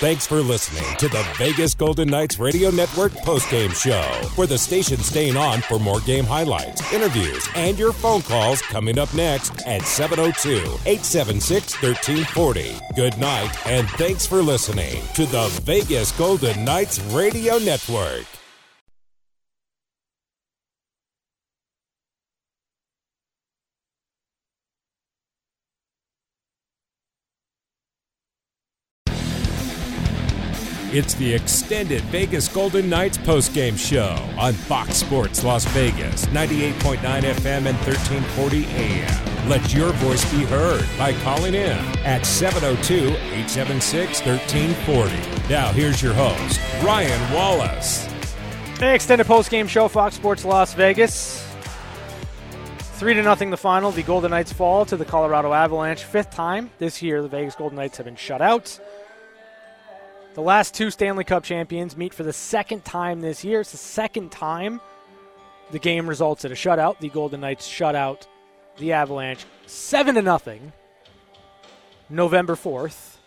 [0.01, 4.01] Thanks for listening to the Vegas Golden Knights Radio Network postgame show,
[4.37, 8.97] where the station's staying on for more game highlights, interviews, and your phone calls coming
[8.97, 12.77] up next at 702 876 1340.
[12.95, 18.38] Good night, and thanks for listening to the Vegas Golden Knights Radio Network.
[30.91, 37.67] It's the extended Vegas Golden Knights postgame show on Fox Sports Las Vegas, 98.9 FM
[37.67, 39.49] and 1340 AM.
[39.51, 45.53] Let your voice be heard by calling in at 702 876 1340.
[45.53, 48.07] Now, here's your host, Ryan Wallis.
[48.79, 51.47] Hey, extended postgame show, Fox Sports Las Vegas.
[52.79, 53.91] Three to nothing, the final.
[53.91, 56.03] The Golden Knights fall to the Colorado Avalanche.
[56.05, 58.81] Fifth time this year, the Vegas Golden Knights have been shut out.
[60.39, 63.63] The last two Stanley Cup champions meet for the second time this year.
[63.63, 64.81] It's the second time
[65.73, 67.01] the game results in a shutout.
[67.01, 68.29] The Golden Knights shut out
[68.77, 70.73] the Avalanche seven to nothing.
[72.09, 73.19] November fourth,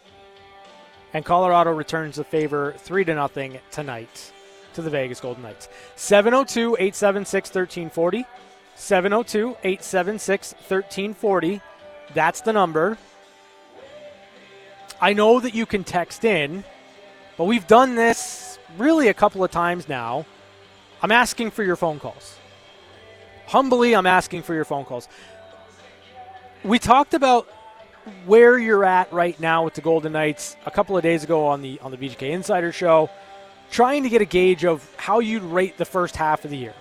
[1.14, 4.32] and Colorado returns the favor three to nothing tonight
[4.76, 5.68] to the Vegas Golden Knights.
[5.98, 8.26] 702 876 1340.
[8.76, 11.62] 702 876 1340.
[12.14, 12.98] That's the number.
[15.02, 16.64] I know that you can text in
[17.38, 20.26] but we've done this really a couple of times now.
[21.02, 22.38] I'm asking for your phone calls.
[23.48, 25.08] Humbly, I'm asking for your phone calls.
[26.64, 27.50] We talked about
[28.26, 31.62] where you're at right now with the Golden Knights a couple of days ago on
[31.62, 33.10] the on the VGK Insider Show,
[33.72, 36.74] trying to get a gauge of how you'd rate the first half of the year.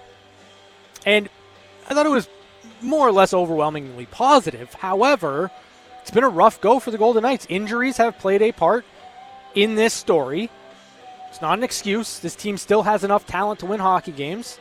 [1.06, 1.28] And
[1.88, 2.28] I thought it was
[2.82, 4.72] more or less overwhelmingly positive.
[4.74, 5.50] However,
[6.02, 7.46] it's been a rough go for the Golden Knights.
[7.48, 8.84] Injuries have played a part
[9.54, 10.50] in this story.
[11.28, 12.18] It's not an excuse.
[12.18, 14.58] This team still has enough talent to win hockey games.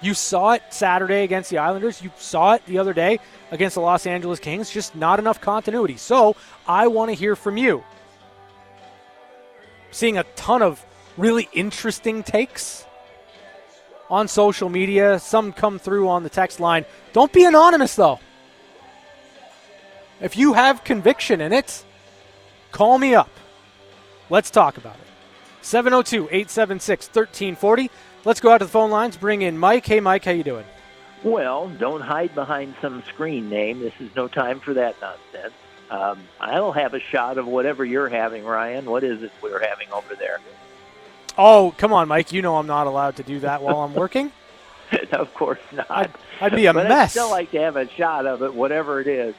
[0.00, 2.02] You saw it Saturday against the Islanders.
[2.02, 4.70] You saw it the other day against the Los Angeles Kings.
[4.70, 5.96] Just not enough continuity.
[5.96, 7.84] So I want to hear from you.
[9.90, 10.84] Seeing a ton of
[11.16, 12.84] really interesting takes
[14.10, 15.18] on social media.
[15.20, 16.84] Some come through on the text line.
[17.12, 18.18] Don't be anonymous, though.
[20.20, 21.84] If you have conviction in it,
[22.72, 23.30] call me up.
[24.30, 25.06] Let's talk about it.
[25.62, 27.90] 702 876 1340.
[28.24, 29.86] Let's go out to the phone lines, bring in Mike.
[29.86, 30.64] Hey, Mike, how you doing?
[31.22, 33.80] Well, don't hide behind some screen name.
[33.80, 35.54] This is no time for that nonsense.
[35.90, 38.86] Um, I'll have a shot of whatever you're having, Ryan.
[38.86, 40.40] What is it we're having over there?
[41.36, 42.32] Oh, come on, Mike.
[42.32, 44.32] You know I'm not allowed to do that while I'm working.
[45.12, 45.90] of course not.
[45.90, 46.10] I'd,
[46.40, 47.10] I'd be a but mess.
[47.10, 49.34] I'd still like to have a shot of it, whatever it is.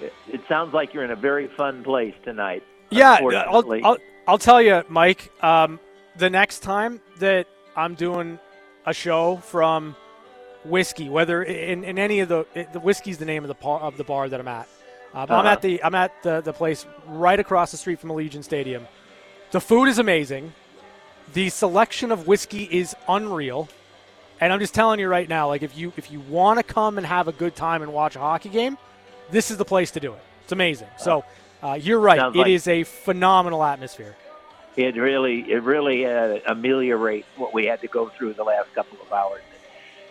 [0.00, 2.64] It, it sounds like you're in a very fun place tonight.
[2.90, 5.30] Yeah, I'll, I'll, I'll tell you, Mike.
[5.42, 5.80] Um,
[6.16, 8.38] the next time that I'm doing
[8.86, 9.96] a show from
[10.64, 13.96] whiskey, whether in, in any of the the whiskey's the name of the par, of
[13.96, 14.68] the bar that I'm at.
[15.14, 15.34] Um, uh-huh.
[15.34, 18.86] I'm at the I'm at the the place right across the street from Allegiant Stadium.
[19.50, 20.52] The food is amazing.
[21.32, 23.68] The selection of whiskey is unreal.
[24.40, 26.98] And I'm just telling you right now, like if you if you want to come
[26.98, 28.78] and have a good time and watch a hockey game,
[29.30, 30.22] this is the place to do it.
[30.44, 30.88] It's amazing.
[30.98, 31.24] So
[31.62, 32.18] uh, you're right.
[32.18, 34.16] Sounds it like is a phenomenal atmosphere.
[34.76, 38.98] It really, it really uh, ameliorates what we had to go through the last couple
[39.02, 39.42] of hours.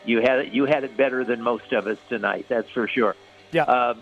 [0.06, 2.46] You had it, you had it better than most of us tonight.
[2.50, 3.16] That's for sure.
[3.52, 3.64] Yeah.
[3.64, 3.96] Uh,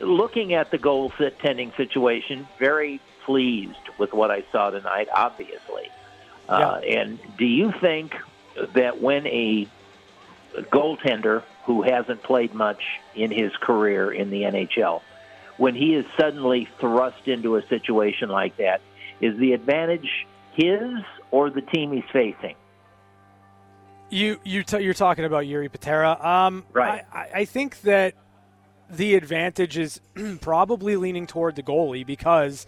[0.00, 5.08] looking at the goal tending situation, very pleased with what I saw tonight.
[5.14, 5.90] Obviously,
[6.48, 7.00] uh, yeah.
[7.00, 8.14] and do you think
[8.74, 9.68] that when a
[10.54, 12.82] goaltender who hasn't played much
[13.14, 15.02] in his career in the NHL
[15.56, 18.80] when he is suddenly thrust into a situation like that,
[19.20, 20.90] is the advantage his
[21.30, 22.54] or the team he's facing?
[24.10, 26.24] You you t- you're talking about Jiri Patera.
[26.24, 27.04] Um, right.
[27.12, 28.14] I, I think that
[28.90, 30.00] the advantage is
[30.40, 32.66] probably leaning toward the goalie because,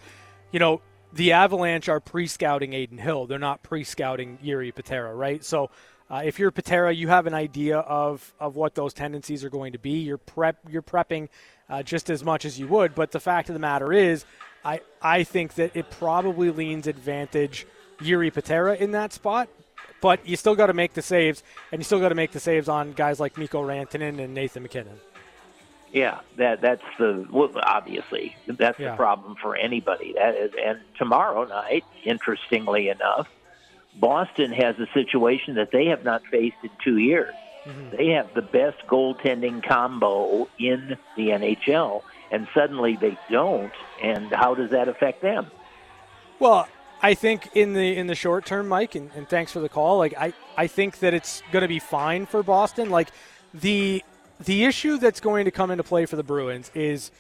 [0.51, 0.81] you know,
[1.12, 3.27] the Avalanche are pre-scouting Adin Hill.
[3.27, 5.44] They're not pre-scouting Jiri Patera, right?
[5.44, 5.70] So
[6.11, 9.72] uh, if you're Patera, you have an idea of, of what those tendencies are going
[9.72, 9.99] to be.
[9.99, 11.29] You're prep you're prepping
[11.68, 12.94] uh, just as much as you would.
[12.94, 14.24] But the fact of the matter is,
[14.64, 17.66] I I think that it probably leans advantage
[17.98, 19.48] Jiri Patera in that spot.
[20.02, 22.40] But you still got to make the saves, and you still got to make the
[22.40, 25.00] saves on guys like Mikko Rantanen and Nathan MacKinnon.
[25.92, 28.90] Yeah, that that's the well, obviously that's Yeah.
[28.90, 30.12] the problem for anybody.
[30.12, 33.29] That is, and tomorrow night, interestingly enough,
[33.94, 37.35] Boston has a situation that they have not faced in two years.
[37.66, 37.96] Mm-hmm.
[37.96, 43.72] They have the best goaltending combo in the NHL, and suddenly they don't.
[44.02, 45.50] And how does that affect them?
[46.38, 46.68] Well,
[47.02, 49.98] I think in the in the short term, Mike, and, and thanks for the call.
[49.98, 52.90] Like I, I think that it's going to be fine for Boston.
[52.90, 53.09] Like
[53.52, 54.02] the
[54.44, 57.11] the issue that's going to come into play for the Bruins is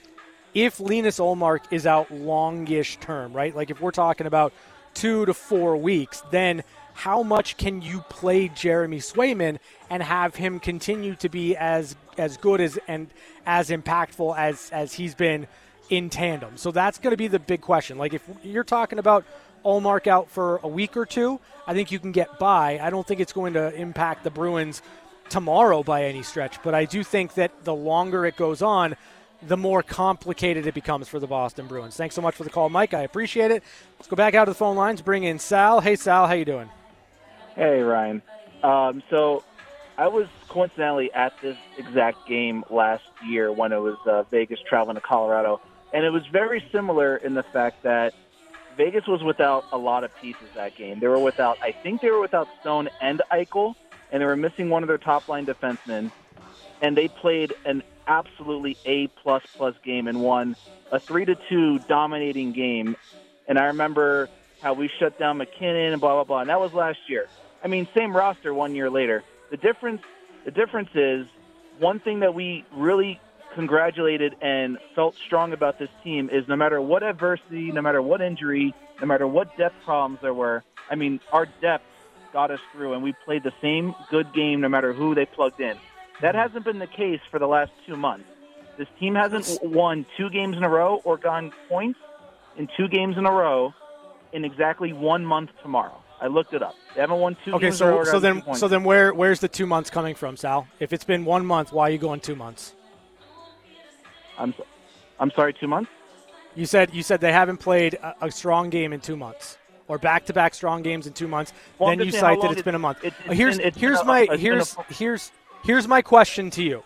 [0.54, 3.54] if Linus Ullmark is out longish term, right?
[3.54, 4.52] Like if we're talking about
[4.94, 6.62] two to four weeks, then
[6.96, 9.58] how much can you play Jeremy Swayman
[9.90, 13.08] and have him continue to be as as good as and
[13.44, 15.46] as impactful as as he's been
[15.90, 16.56] in tandem?
[16.56, 17.98] So that's going to be the big question.
[17.98, 19.26] Like if you're talking about
[19.62, 22.78] Ullmark out for a week or two, I think you can get by.
[22.80, 24.80] I don't think it's going to impact the Bruins
[25.28, 28.96] tomorrow by any stretch, but I do think that the longer it goes on,
[29.42, 31.94] the more complicated it becomes for the Boston Bruins.
[31.94, 32.94] Thanks so much for the call, Mike.
[32.94, 33.62] I appreciate it.
[33.98, 35.02] Let's go back out to the phone lines.
[35.02, 35.80] Bring in Sal.
[35.80, 36.26] Hey, Sal.
[36.26, 36.70] How you doing?
[37.56, 38.20] Hey, Ryan.
[38.62, 39.42] Um, so
[39.96, 44.96] I was coincidentally at this exact game last year when it was uh, Vegas traveling
[44.96, 48.12] to Colorado, and it was very similar in the fact that
[48.76, 51.00] Vegas was without a lot of pieces that game.
[51.00, 53.74] They were without, I think they were without Stone and Eichel,
[54.12, 56.12] and they were missing one of their top line defensemen,
[56.82, 60.56] and they played an absolutely A plus plus game and won
[60.92, 62.96] a three to two dominating game.
[63.48, 64.28] And I remember
[64.60, 66.40] how we shut down MacKinnon and blah blah blah.
[66.40, 67.28] And that was last year.
[67.66, 69.24] I mean, same roster one year later.
[69.50, 70.00] The difference,
[70.44, 71.26] the difference is
[71.80, 73.20] one thing that we really
[73.56, 78.20] congratulated and felt strong about this team is no matter what adversity, no matter what
[78.20, 80.62] injury, no matter what depth problems there were.
[80.88, 81.82] I mean, our depth
[82.32, 85.60] got us through, and we played the same good game no matter who they plugged
[85.60, 85.76] in.
[86.20, 88.28] That hasn't been the case for the last two months.
[88.78, 91.98] This team hasn't won two games in a row or gone points
[92.56, 93.74] in two games in a row
[94.32, 96.00] in exactly one month tomorrow.
[96.20, 96.74] I looked it up.
[96.94, 98.04] They haven't won two Okay, games in a row.
[98.04, 100.66] so so then so then where where's the two months coming from, Sal?
[100.80, 102.74] If it's been one month, why are you going two months?
[104.38, 104.66] I'm, so-
[105.20, 105.90] I'm sorry, two months.
[106.54, 109.98] You said you said they haven't played a, a strong game in two months, or
[109.98, 111.52] back-to-back strong games in two months.
[111.78, 112.98] Well, then you cite that it's it- been a month.
[113.04, 115.32] it's- it's here's been- here's a- my a- here's here's
[115.64, 116.82] here's my question to you.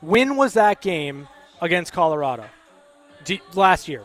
[0.00, 1.28] When was that game
[1.60, 2.46] against Colorado?
[3.24, 4.02] Do, last year.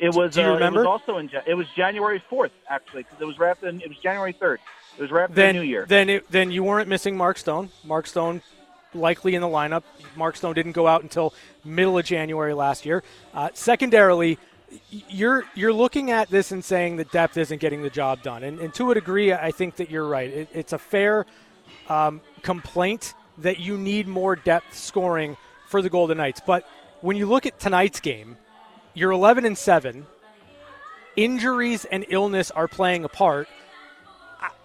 [0.00, 0.34] It was.
[0.34, 0.80] Do you uh, remember?
[0.80, 1.30] It was also in.
[1.46, 3.68] It was January fourth, actually, because it was right after.
[3.68, 4.60] It was January third.
[4.98, 5.86] It was after Then the New Year.
[5.86, 7.70] then it, then you weren't missing Mark Stone.
[7.84, 8.42] Mark Stone
[8.94, 9.82] likely in the lineup.
[10.16, 11.34] Mark Stone didn't go out until
[11.64, 13.02] middle of January last year.
[13.34, 14.38] Uh, secondarily,
[14.90, 18.58] you're you're looking at this and saying that depth isn't getting the job done, and,
[18.58, 20.30] and to a degree, I think that you're right.
[20.30, 21.26] It, it's a fair
[21.88, 25.36] um, complaint that you need more depth scoring
[25.68, 26.40] for the Golden Knights.
[26.44, 26.66] But
[27.00, 28.36] when you look at tonight's game,
[28.94, 30.06] you're 11 and seven.
[31.16, 33.48] Injuries and illness are playing a part.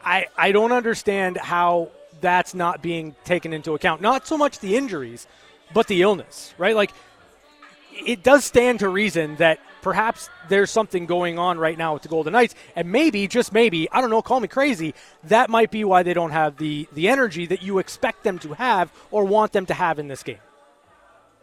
[0.04, 1.90] I, I don't understand how
[2.22, 4.02] that's not being taken into account.
[4.02, 5.28] Not so much the injuries,
[5.74, 6.76] but the illness, right?
[6.76, 6.92] Like,
[7.92, 12.10] it does stand to reason that perhaps there's something going on right now with the
[12.10, 14.94] Golden Knights, and maybe, just maybe, I don't know, call me crazy,
[15.26, 18.54] that might be why they don't have the, the energy that you expect them to
[18.54, 20.40] have or want them to have in this game.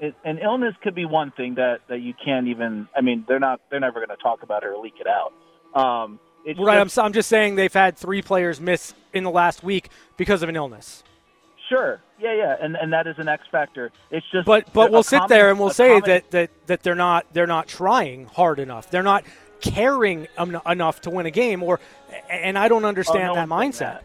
[0.02, 2.88] It, an illness could be one thing that that you can't even.
[2.94, 3.60] I mean, they're not.
[3.70, 5.32] They're never going to talk about it or leak it out.
[5.80, 9.30] Um, it's Right, I'm, just- I'm just saying they've had three players miss in the
[9.30, 11.04] last week because of an illness.
[11.68, 12.00] Sure.
[12.18, 13.90] Yeah, yeah, and and that is an X factor.
[14.10, 14.44] It's just.
[14.46, 17.26] But but we'll sit common- there and we'll say common- that, that that they're not
[17.32, 18.90] they're not trying hard enough.
[18.90, 19.24] They're not
[19.60, 20.26] caring
[20.66, 21.62] enough to win a game.
[21.62, 21.78] Or
[22.28, 23.78] and I don't Oh, understand no that mindset.
[23.78, 24.04] that.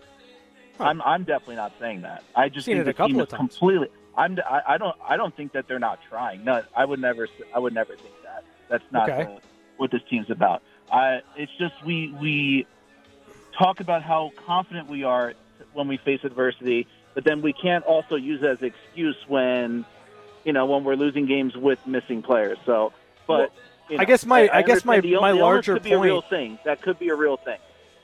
[0.79, 2.23] I'm I'm definitely not saying that.
[2.35, 3.57] I just Seen think it a couple of times.
[3.57, 3.87] completely.
[4.17, 6.43] I'm I, I don't I don't think that they're not trying.
[6.43, 8.43] No, I would never I would never think that.
[8.67, 9.31] That's not Okay.
[9.31, 9.39] uh,
[9.77, 10.61] what this team's about.
[10.91, 12.65] I it's just we we
[13.57, 15.33] talk about how confident we are
[15.73, 19.85] when we face adversity, but then we can't also use it as an excuse when
[20.43, 22.57] you know when we're losing games with missing players.
[22.65, 22.93] So,
[23.27, 23.51] but
[23.89, 26.21] you I guess my- I guess my- the my the larger could be a real
[26.21, 26.59] point- thing.
[26.65, 27.57] That could be a real thing.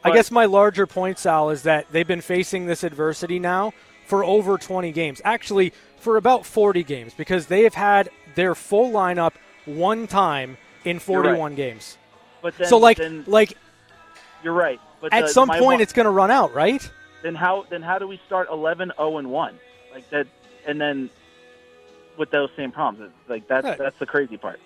[0.06, 3.72] I guess my larger point, Sal, is that they've been facing this adversity now
[4.06, 5.22] for over 20 games.
[5.24, 5.72] Actually,
[6.04, 9.34] for about 40 games because they have had their full lineup
[9.66, 11.30] one time in You're right.
[11.38, 11.98] 41 games.
[12.42, 13.54] But then, so like then like
[14.44, 14.80] you're right.
[15.00, 16.88] But at the- some point one- it's going to run out, right?
[17.24, 19.58] then how then how do we start 11 0 and 1
[19.94, 20.28] like that
[20.68, 21.10] and then
[22.18, 23.78] with those same problems It's like that's Right.
[23.78, 24.60] that's the crazy part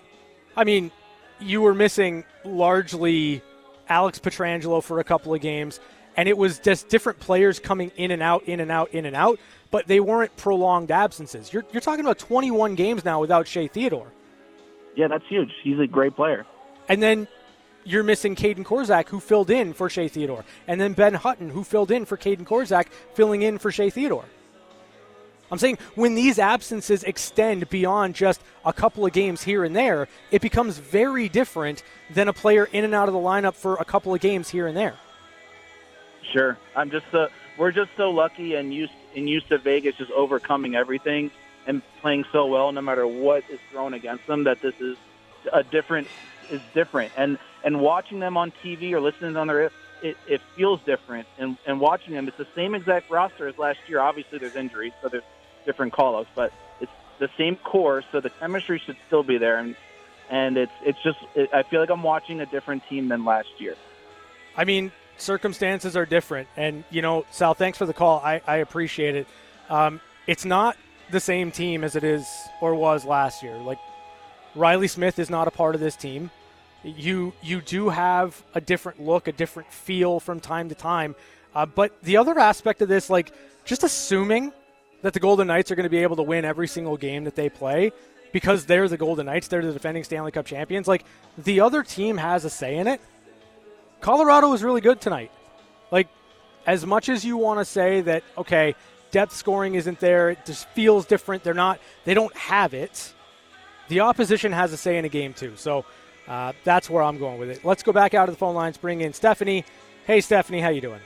[0.56, 0.90] I mean,
[1.38, 3.42] you were missing largely
[3.88, 5.78] Alex Pietrangelo for a couple of games,
[6.18, 9.14] and it was just different players coming in and out, in and out, in and
[9.14, 9.38] out,
[9.70, 11.52] but they weren't prolonged absences.
[11.52, 14.08] You're, you're talking about 21 games now without Shea Theodore.
[14.96, 15.52] Yeah, that's huge.
[15.62, 16.44] He's a great player.
[16.88, 17.28] And then
[17.84, 20.44] you're missing Kaedan Korczak, who filled in for Shea Theodore.
[20.66, 24.24] And then Ben Hutton, who filled in for Kaedan Korczak, filling in for Shea Theodore.
[25.52, 30.08] I'm saying when these absences extend beyond just a couple of games here and there,
[30.32, 33.84] it becomes very different than a player in and out of the lineup for a
[33.84, 34.96] couple of games here and there.
[36.32, 36.58] Sure.
[36.76, 40.74] I'm just uh, we're just so lucky and used and used to Vegas just overcoming
[40.74, 41.30] everything
[41.66, 44.96] and playing so well no matter what is thrown against them that this is
[45.52, 46.08] a different
[46.50, 49.70] is different and and watching them on TV or listening on their
[50.02, 53.78] it, it feels different and and watching them it's the same exact roster as last
[53.86, 55.24] year obviously there's injuries so there's
[55.66, 59.74] different call-ups but it's the same core so the chemistry should still be there and
[60.30, 63.48] and it's it's just it, I feel like I'm watching a different team than last
[63.58, 63.76] year.
[64.56, 66.48] I mean, circumstances are different.
[66.56, 68.20] And, you know, Sal, thanks for the call.
[68.20, 69.26] I, I appreciate it.
[69.68, 70.76] Um, it's not
[71.10, 72.26] the same team as it is
[72.60, 73.56] or was last year.
[73.56, 73.78] Like,
[74.54, 76.30] Reilly Smith is not a part of this team.
[76.84, 81.14] You you do have a different look, a different feel from time to time.
[81.54, 83.32] Uh, but the other aspect of this, like
[83.64, 84.52] just assuming
[85.02, 87.34] that the Golden Knights are going to be able to win every single game that
[87.34, 87.92] they play
[88.32, 90.86] because they're the Golden Knights, they're the defending Stanley Cup champions.
[90.86, 91.04] Like
[91.36, 93.00] the other team has a say in it.
[94.00, 95.30] Colorado was really good tonight.
[95.90, 96.08] Like,
[96.66, 98.74] as much as you want to say that, okay,
[99.10, 101.42] depth scoring isn't there, it just feels different.
[101.42, 103.12] They're not, they don't have it.
[103.88, 105.54] The opposition has a say in a game too.
[105.56, 105.84] So
[106.26, 107.64] uh, that's where I'm going with it.
[107.64, 108.76] Let's go back out of the phone lines.
[108.76, 109.64] Bring in Stephanie.
[110.06, 111.00] Hey, Stephanie, how you doing?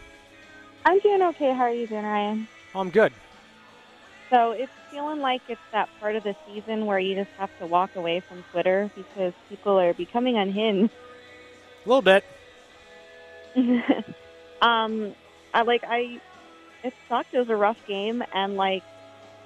[0.85, 1.53] I'm doing okay.
[1.53, 2.49] How are you doing, Ryan?
[2.75, 3.13] I'm good.
[4.31, 7.67] So it's feeling like it's that part of the season where you just have to
[7.67, 10.93] walk away from Twitter because people are becoming unhinged.
[11.85, 12.25] A little bit.
[14.63, 15.15] um,
[15.55, 16.21] I like I.
[16.83, 17.35] It sucked.
[17.35, 18.83] It was a rough game, and like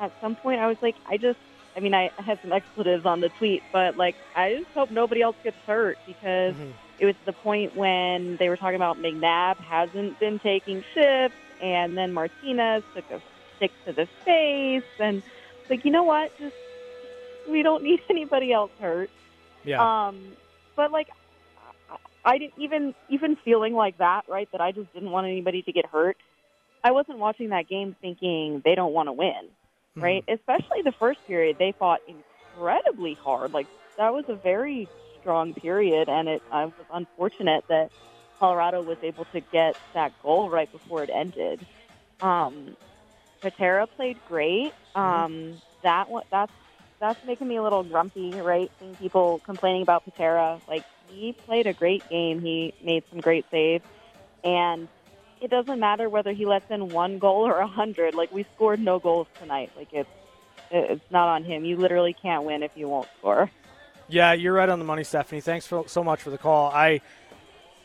[0.00, 1.38] at some point, I was like, I just.
[1.76, 5.20] I mean, I had some expletives on the tweet, but like, I just hope nobody
[5.20, 6.70] else gets hurt because mm-hmm.
[6.98, 11.98] it was the point when they were talking about McNabb hasn't been taking shifts, and
[11.98, 13.20] then Martinez took a
[13.56, 15.22] stick to the face, and
[15.68, 16.36] like, you know what?
[16.38, 16.56] Just
[17.48, 19.10] we don't need anybody else hurt.
[19.64, 20.06] Yeah.
[20.06, 20.18] Um,
[20.76, 21.08] but like,
[22.26, 24.50] I didn't even even feeling like that, right?
[24.50, 26.16] That I just didn't want anybody to get hurt.
[26.82, 30.00] I wasn't watching that game thinking they don't want to win, mm-hmm.
[30.02, 30.24] right?
[30.28, 33.52] Especially the first period, they fought incredibly hard.
[33.52, 34.88] Like that was a very
[35.20, 37.92] strong period, and it I was unfortunate that
[38.40, 41.64] Colorado was able to get that goal right before it ended.
[42.20, 42.76] Um,
[43.40, 44.72] Patera played great.
[44.96, 45.00] Mm-hmm.
[45.00, 45.56] Um, mm-hmm.
[45.82, 46.52] That that's
[46.98, 48.68] that's making me a little grumpy, right?
[48.80, 52.40] Seeing people complaining about Patera, like he played a great game.
[52.40, 53.84] He made some great saves,
[54.44, 54.88] and
[55.40, 58.14] it doesn't matter whether he lets in one goal or a hundred.
[58.14, 59.70] Like we scored no goals tonight.
[59.76, 60.10] Like it's
[60.70, 61.64] it's not on him.
[61.64, 63.50] You literally can't win if you won't score.
[64.08, 65.40] Yeah, you're right on the money, Stephanie.
[65.40, 66.70] Thanks for, so much for the call.
[66.70, 67.00] I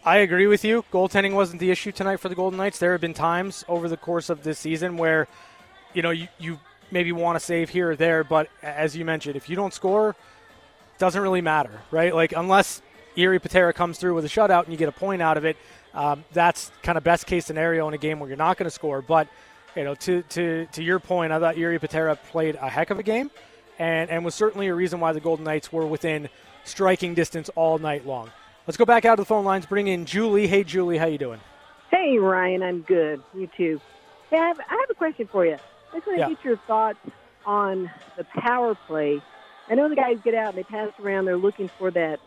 [0.04, 0.84] I agree with you.
[0.92, 2.80] Goaltending wasn't the issue tonight for the Golden Knights.
[2.80, 5.28] There have been times over the course of this season where,
[5.94, 6.60] you know, you, you
[6.90, 10.16] maybe want to save here or there, but as you mentioned, if you don't score,
[10.98, 12.16] doesn't really matter, right?
[12.16, 12.82] Like unless
[13.16, 15.58] Jiri Patera comes through with a shutout and you get a point out of it,
[15.94, 18.72] um, that's kind of best case scenario in a game where you're not going to
[18.72, 19.02] score.
[19.02, 19.28] But
[19.76, 23.00] you know, to to to your point, I thought Jiri Patera played a heck of
[23.00, 23.32] a game,
[23.80, 26.30] and and was certainly a reason why the Golden Knights were within
[26.64, 28.32] striking distance all night long.
[28.68, 29.66] Let's go back out to the phone lines.
[29.66, 30.48] Bring in Julie.
[30.48, 31.40] Hey, Julie, how you doing?
[31.90, 32.64] Hey, Ryan.
[32.64, 33.22] I'm good.
[33.34, 33.82] You too.
[34.30, 35.58] Hey, I have, I have a question for you.
[35.92, 36.30] I just want to yeah.
[36.30, 37.00] get your thoughts
[37.46, 39.22] on the power play.
[39.68, 41.26] I know the guys get out and they pass around.
[41.26, 42.20] They're looking for that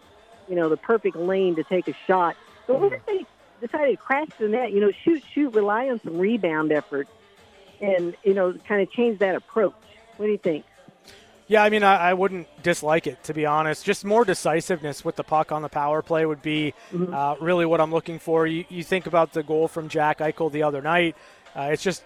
[0.49, 2.37] you know, the perfect lane to take a shot.
[2.67, 3.27] But what if they
[3.61, 4.73] decided to crash the net?
[4.73, 7.09] You know, shoot, shoot, rely on some rebound effort,
[7.81, 9.75] and you know, kind of change that approach.
[10.17, 10.65] What do you think?
[11.47, 13.85] Yeah, I mean, I, I, wouldn't dislike it to be honest.
[13.85, 17.13] Just more decisiveness with the puck on the power play would be mm-hmm.
[17.13, 18.47] uh, really what I'm looking for.
[18.47, 21.17] You, you, think about the goal from Jack Eichel the other night.
[21.55, 22.03] Uh, it's just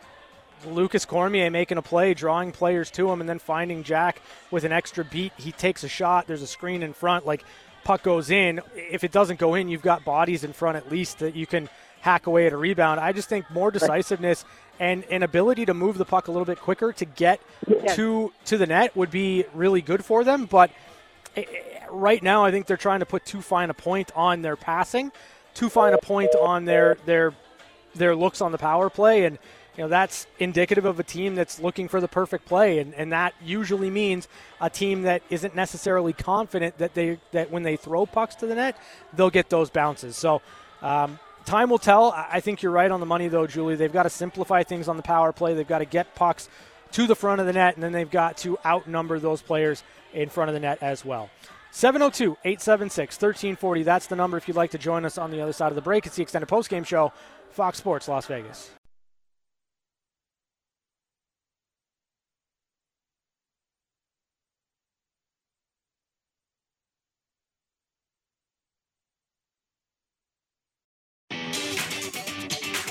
[0.67, 4.21] Lukas Cormier making a play, drawing players to him, and then finding Jack
[4.51, 5.33] with an extra beat.
[5.37, 6.27] He takes a shot.
[6.27, 7.25] There's a screen in front.
[7.25, 7.45] Like
[7.89, 11.21] puck goes in, if it doesn't go in, you've got bodies in front at least
[11.21, 11.71] that you can
[12.03, 13.01] hack away at a rebound.
[13.01, 14.45] I just think more decisiveness
[14.79, 17.41] and an ability to move the puck a little bit quicker to get
[17.95, 20.45] to to the net would be really good for them.
[20.45, 20.71] But
[21.35, 21.45] eh,
[21.91, 25.11] right now, I think they're trying to put too fine a point on their passing,
[25.55, 27.33] too fine a point on their their
[27.95, 29.39] their looks on the power play, and
[29.79, 33.13] you know that's indicative of a team that's looking for the perfect play and, and
[33.13, 34.29] that usually means
[34.61, 38.55] a team that isn't necessarily confident that they that when they throw pucks to the
[38.55, 38.77] net
[39.15, 40.43] they'll get those bounces so
[40.83, 41.19] um,
[41.49, 42.13] time will tell.
[42.13, 43.75] I think you're right on the money, though, Julie.
[43.75, 45.55] They've got to simplify things on the power play.
[45.55, 46.49] They've got to get pucks
[46.93, 50.29] to the front of the net, and then they've got to outnumber those players in
[50.29, 51.31] front of the net as well.
[51.71, 53.83] 702 876 1340.
[53.83, 55.83] That's the number if you'd like to join us on the other side of the
[55.83, 56.07] break.
[56.07, 57.13] It's the extended postgame show,
[57.51, 58.71] Fox Sports Las Vegas.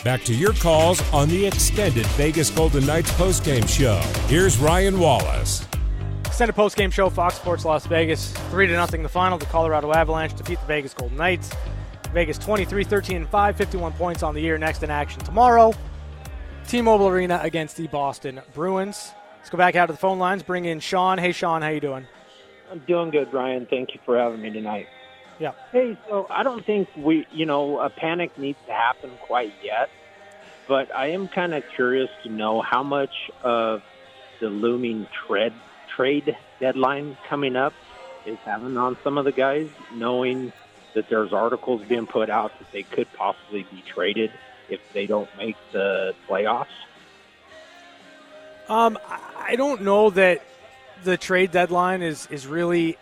[0.08, 3.98] Back to your calls on the extended Vegas Golden Knights postgame show.
[4.30, 5.68] Here's Ryan Wallis.
[6.24, 8.32] Extended postgame show, Fox Sports Las Vegas.
[8.52, 9.38] 3 to nothing the final.
[9.38, 11.52] The Colorado Avalanche defeat the Vegas Golden Knights.
[12.14, 14.58] Vegas 23 13 and 5, 51 points on the year.
[14.58, 15.74] Next in action tomorrow.
[16.70, 19.12] T Mobile Arena against the Boston Bruins.
[19.40, 20.42] Let's go back out to the phone lines.
[20.42, 21.18] Bring in Sean.
[21.18, 22.08] Hey, Sean, how you doing?
[22.72, 23.68] I'm doing good, Ryan.
[23.70, 24.88] Thank you for having me tonight.
[25.40, 25.52] Yeah.
[25.72, 29.90] Hey, so I don't think we, you know, a panic needs to happen quite yet,
[30.68, 33.14] but I am kind of curious to know how much
[33.44, 33.84] of
[34.40, 35.54] the looming trade
[35.96, 37.74] trade deadline coming up
[38.26, 40.52] is having on some of the guys, knowing
[40.94, 44.32] that there's articles being put out that they could possibly be traded
[44.70, 46.66] if they don't make the playoffs.
[48.68, 48.98] Um,
[49.40, 50.42] I don't know that
[51.04, 52.98] the trade deadline is is really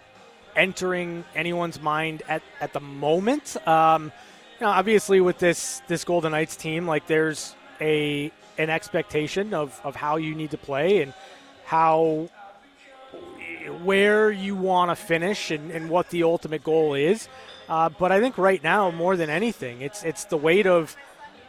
[0.55, 3.55] entering anyone's mind at, at the moment.
[3.67, 4.11] Um,
[4.59, 9.79] you know, obviously, with this this Golden Knights team, like there's a an expectation of,
[9.83, 11.13] of how you need to play and
[11.65, 12.29] how
[13.83, 17.27] where you want to finish and, and what the ultimate goal is.
[17.67, 20.95] Uh, but I think right now, more than anything, it's it's the weight of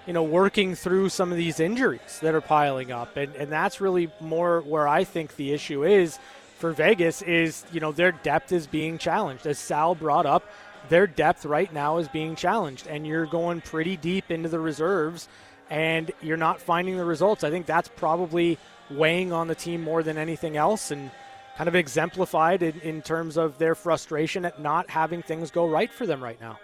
[0.07, 3.81] you know working through some of these injuries that are piling up, and and that's
[3.81, 6.19] really more where I think the issue is
[6.57, 9.47] for Vegas is, you know, their depth is being challenged.
[9.47, 10.45] As Sal brought up,
[10.89, 15.29] their depth right now is being challenged, and you're going pretty deep into the reserves,
[15.69, 17.45] and you're not finding the results.
[17.45, 18.59] I think that's probably
[18.91, 21.11] weighing on the team more than anything else, and
[21.57, 25.91] kind of exemplified in, in terms of their frustration at not having things go right
[25.91, 26.59] for them right now.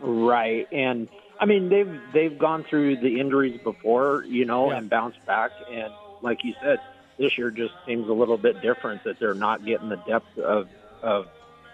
[0.00, 1.08] Right, and
[1.38, 4.78] I mean they've they've gone through the injuries before, you know, yeah.
[4.78, 6.78] and bounced back, and like you said,
[7.18, 10.68] this year just seems a little bit different that they're not getting the depth of
[11.02, 11.26] of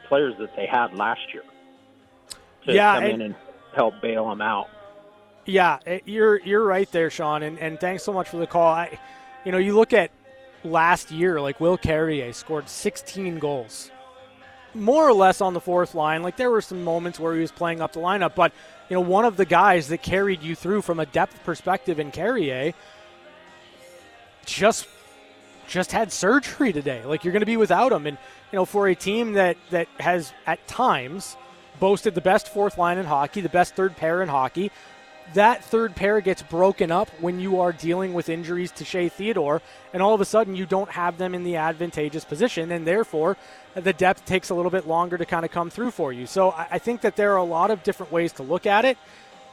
[0.08, 1.42] players that they had last year
[2.64, 3.34] to yeah, come in and
[3.74, 4.68] help bail them out.
[5.44, 8.68] Yeah, eh, you're you're right there, Sean, and, and thanks so much for the call.
[8.68, 8.98] I,
[9.44, 10.10] you know, you look at
[10.64, 13.90] last year, like Will Carrier scored 16 goals,
[14.74, 16.22] more or less on the fourth line.
[16.22, 18.52] Like there were some moments where he was playing up the lineup, but
[18.88, 22.10] you know, one of the guys that carried you through from a depth perspective in
[22.10, 22.72] Carrier
[24.44, 24.86] just
[25.68, 27.04] just had surgery today.
[27.04, 28.18] Like you're going to be without him, and
[28.50, 31.36] you know for a team that that has at times
[31.78, 34.72] boasted the best fourth line in hockey, the best third pair in hockey.
[35.34, 39.60] That third pair gets broken up when you are dealing with injuries to Shea Theodore,
[39.92, 43.36] and all of a sudden you don't have them in the advantageous position, and therefore
[43.74, 46.26] the depth takes a little bit longer to kind of come through for you.
[46.26, 48.96] So I think that there are a lot of different ways to look at it.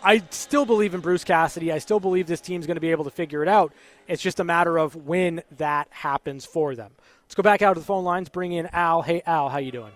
[0.06, 1.72] I still believe in Bruce Cassidy.
[1.72, 3.74] I still believe this team's going to be able to figure it out.
[4.08, 6.92] It's just a matter of when that happens for them.
[7.24, 8.30] Let's go back out to the phone lines.
[8.30, 9.02] Bring in Al.
[9.02, 9.94] Hey, Al, how you doing?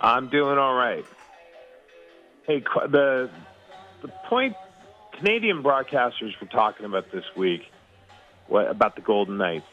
[0.00, 1.04] I'm doing all right.
[2.46, 3.30] Hey, the
[4.02, 4.56] the point
[5.16, 7.62] Canadian broadcasters were talking about this week
[8.48, 9.66] what, about the Golden Knights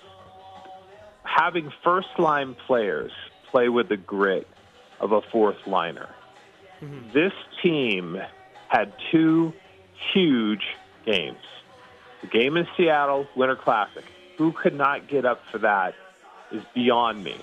[1.26, 3.12] having first line players
[3.52, 4.48] play with the grit
[5.00, 6.10] of a fourth liner.
[6.82, 7.14] Mm-hmm.
[7.14, 8.18] This team
[8.76, 9.54] had two
[10.14, 10.64] huge
[11.06, 11.38] games.
[12.22, 14.04] The game in Seattle, Winter Classic.
[14.38, 15.96] Who could not get up for that
[16.52, 17.36] is beyond me.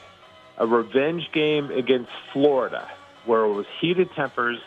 [0.59, 2.87] A revenge game against Florida,
[3.24, 4.59] where it was heated tempers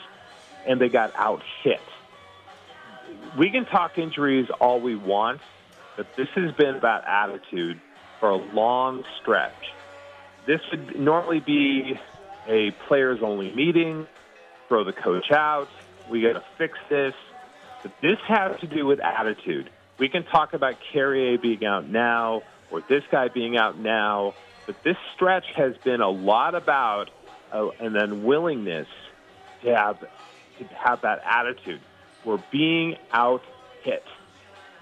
[0.66, 1.82] and they got out hit.
[3.38, 5.42] We can talk injuries all we want,
[5.96, 7.80] but this has been about attitude
[8.20, 9.54] for a long stretch.
[10.48, 12.00] This would normally be
[12.48, 14.08] a players only meeting,
[14.68, 15.70] throw the coach out,
[16.10, 17.14] we got to fix this.
[17.84, 19.70] But this has to do with attitude.
[19.98, 22.42] We can talk about Carrier being out now
[22.72, 24.34] or this guy being out now,
[24.66, 27.10] but this stretch has been a lot about
[27.54, 28.88] uh, an unwillingness
[29.64, 31.82] to have to have that attitude.
[32.24, 33.44] We're being out
[33.84, 34.04] hit.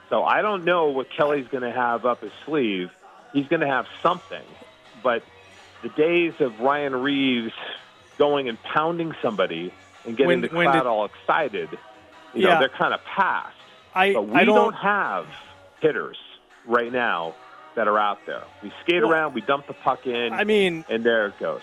[0.10, 2.92] So I don't know what Kelly's going to have up his sleeve.
[3.34, 4.44] He's going to have something,
[5.02, 5.24] but
[5.82, 7.54] the days of Ryan Reaves
[8.18, 9.74] going and pounding somebody
[10.06, 11.70] and getting when, the crowd did, all excited.
[12.34, 12.54] You yeah.
[12.54, 13.56] know, they're kind of past.
[13.94, 15.28] I, but we I don't, don't have
[15.82, 16.18] hitters
[16.66, 17.36] right now
[17.76, 18.44] that are out there.
[18.62, 20.34] We skate well, around, we dump the puck in.
[20.34, 21.62] I mean, and there it goes.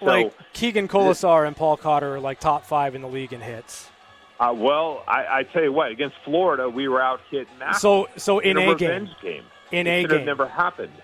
[0.00, 3.40] So, like Keegan Kolesar and Paul Cotter are like top five in the league in
[3.40, 3.90] hits.
[4.38, 7.46] Uh, well, I, I tell you what, against Florida, we were out hit.
[7.78, 10.94] So, so in, in a, a game, game, in a game, never happened.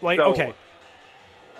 [0.00, 0.54] Like, So, okay,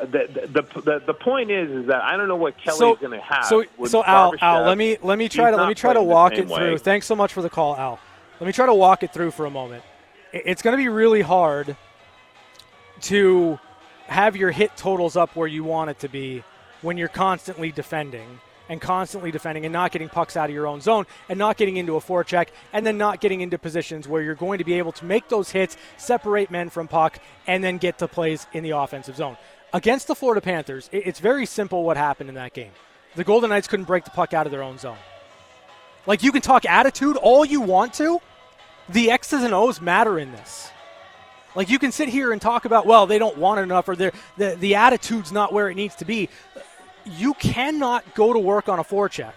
[0.01, 3.13] The, the the the point is is that I don't know what Kelly's so going
[3.13, 3.45] to have.
[3.45, 6.33] so so Al, Al, let me let me try to let me try to walk
[6.33, 6.73] it through.
[6.73, 6.79] way.
[6.79, 8.01] Thanks so much for the call, Al.
[8.41, 9.85] Let me try to walk it through for a moment.
[10.33, 11.77] It's going to be really hard
[13.03, 13.61] to
[14.07, 16.43] have your hit totals up where you want it to be
[16.81, 20.81] when you're constantly defending and constantly defending and not getting pucks out of your own
[20.81, 24.35] zone and not getting into a forecheck and then not getting into positions where you're
[24.35, 27.99] going to be able to make those hits, separate men from puck, and then get
[27.99, 29.37] to plays in the offensive zone.
[29.75, 32.73] Against the Florida Panthers, it's very simple what happened in that game.
[33.15, 34.99] The Golden Knights couldn't break the puck out of their own zone.
[36.07, 38.21] Like you can talk attitude all you want to,
[38.89, 40.71] the X's and O's matter in this.
[41.55, 44.13] Like you can sit here and talk about, well, they don't want enough, or the
[44.37, 46.29] the attitude's not where it needs to be.
[47.05, 49.35] You cannot go to work on a forecheck.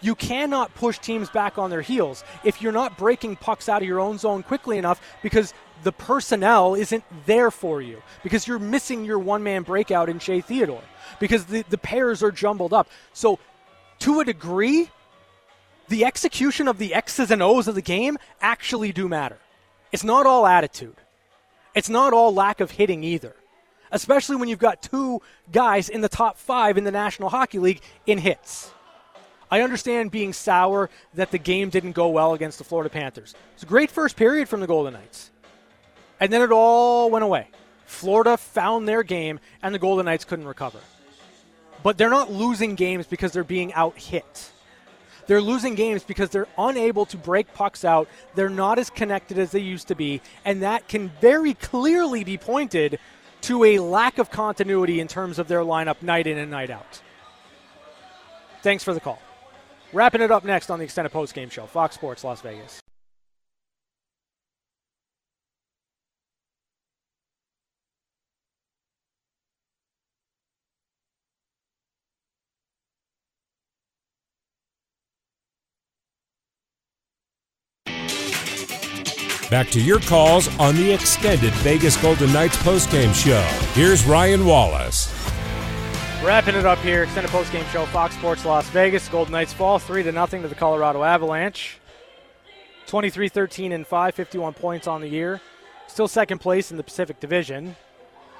[0.00, 3.88] You cannot push teams back on their heels if you're not breaking pucks out of
[3.88, 9.04] your own zone quickly enough because the personnel isn't there for you because you're missing
[9.04, 10.82] your one man breakout in Shea Theodore
[11.20, 12.88] because the, the pairs are jumbled up.
[13.12, 13.38] So,
[14.00, 14.90] to a degree,
[15.88, 19.38] the execution of the X's and O's of the game actually do matter.
[19.92, 20.96] It's not all attitude.
[21.74, 23.36] It's not all lack of hitting either,
[23.92, 25.20] especially when you've got two
[25.52, 28.72] guys in the top five in the National Hockey League in hits.
[29.50, 33.34] I understand being sour that the game didn't go well against the Florida Panthers.
[33.54, 35.30] It's a great first period from the Golden Knights.
[36.20, 37.48] And then it all went away.
[37.84, 40.78] Florida found their game, and the Golden Knights couldn't recover.
[41.82, 44.50] But they're not losing games because they're being out hit.
[45.26, 48.08] They're losing games because they're unable to break pucks out.
[48.34, 50.20] They're not as connected as they used to be.
[50.44, 52.98] And that can very clearly be pointed
[53.42, 57.02] to a lack of continuity in terms of their lineup night in and night out.
[58.62, 59.20] Thanks for the call.
[59.92, 62.80] Wrapping it up next on the extended postgame show, Fox Sports Las Vegas.
[79.50, 83.40] Back to your calls on the extended Vegas Golden Knights postgame show.
[83.80, 85.06] Here's Ryan Wallis.
[86.24, 89.08] Wrapping it up here, extended postgame show, Fox Sports Las Vegas.
[89.08, 91.78] Golden Knights fall 3 to nothing to the Colorado Avalanche.
[92.88, 95.40] 23 13 and 5, 51 points on the year.
[95.86, 97.76] Still second place in the Pacific Division,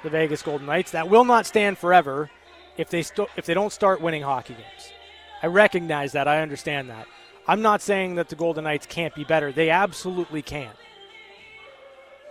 [0.02, 0.90] the Vegas Golden Knights.
[0.90, 2.30] That will not stand forever
[2.76, 4.92] if they, sto- if they don't start winning hockey games.
[5.40, 6.26] I recognize that.
[6.26, 7.06] I understand that.
[7.46, 9.52] I'm not saying that the Golden Knights can't be better.
[9.52, 10.70] They absolutely can.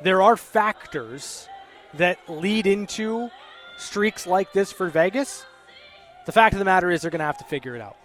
[0.02, 1.48] There are factors
[1.94, 3.30] that lead into
[3.78, 5.46] streaks like this for Vegas.
[6.26, 7.96] The fact of the matter is, they're going to have to figure it out.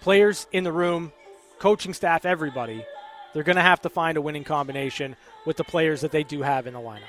[0.00, 1.12] Players in the room,
[1.58, 2.84] coaching staff, everybody,
[3.32, 6.42] they're going to have to find a winning combination with the players that they do
[6.42, 7.02] have in the lineup.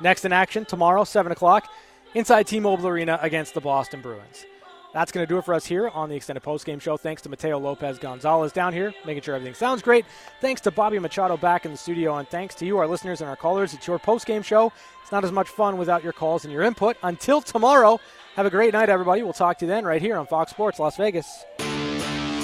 [0.00, 1.70] Next in action tomorrow, 7 o'clock,
[2.14, 4.44] inside T Mobile Arena against the Boston Bruins.
[4.92, 6.96] That's going to do it for us here on the extended postgame show.
[6.96, 10.04] Thanks to Mateo Lopez Gonzalez down here, making sure everything sounds great.
[10.40, 13.30] Thanks to Bobby Machado back in the studio, and thanks to you, our listeners and
[13.30, 13.72] our callers.
[13.72, 14.72] It's your postgame show.
[15.02, 16.96] It's not as much fun without your calls and your input.
[17.02, 18.00] Until tomorrow,
[18.36, 19.22] have a great night, everybody.
[19.22, 21.44] We'll talk to you then right here on Fox Sports Las Vegas.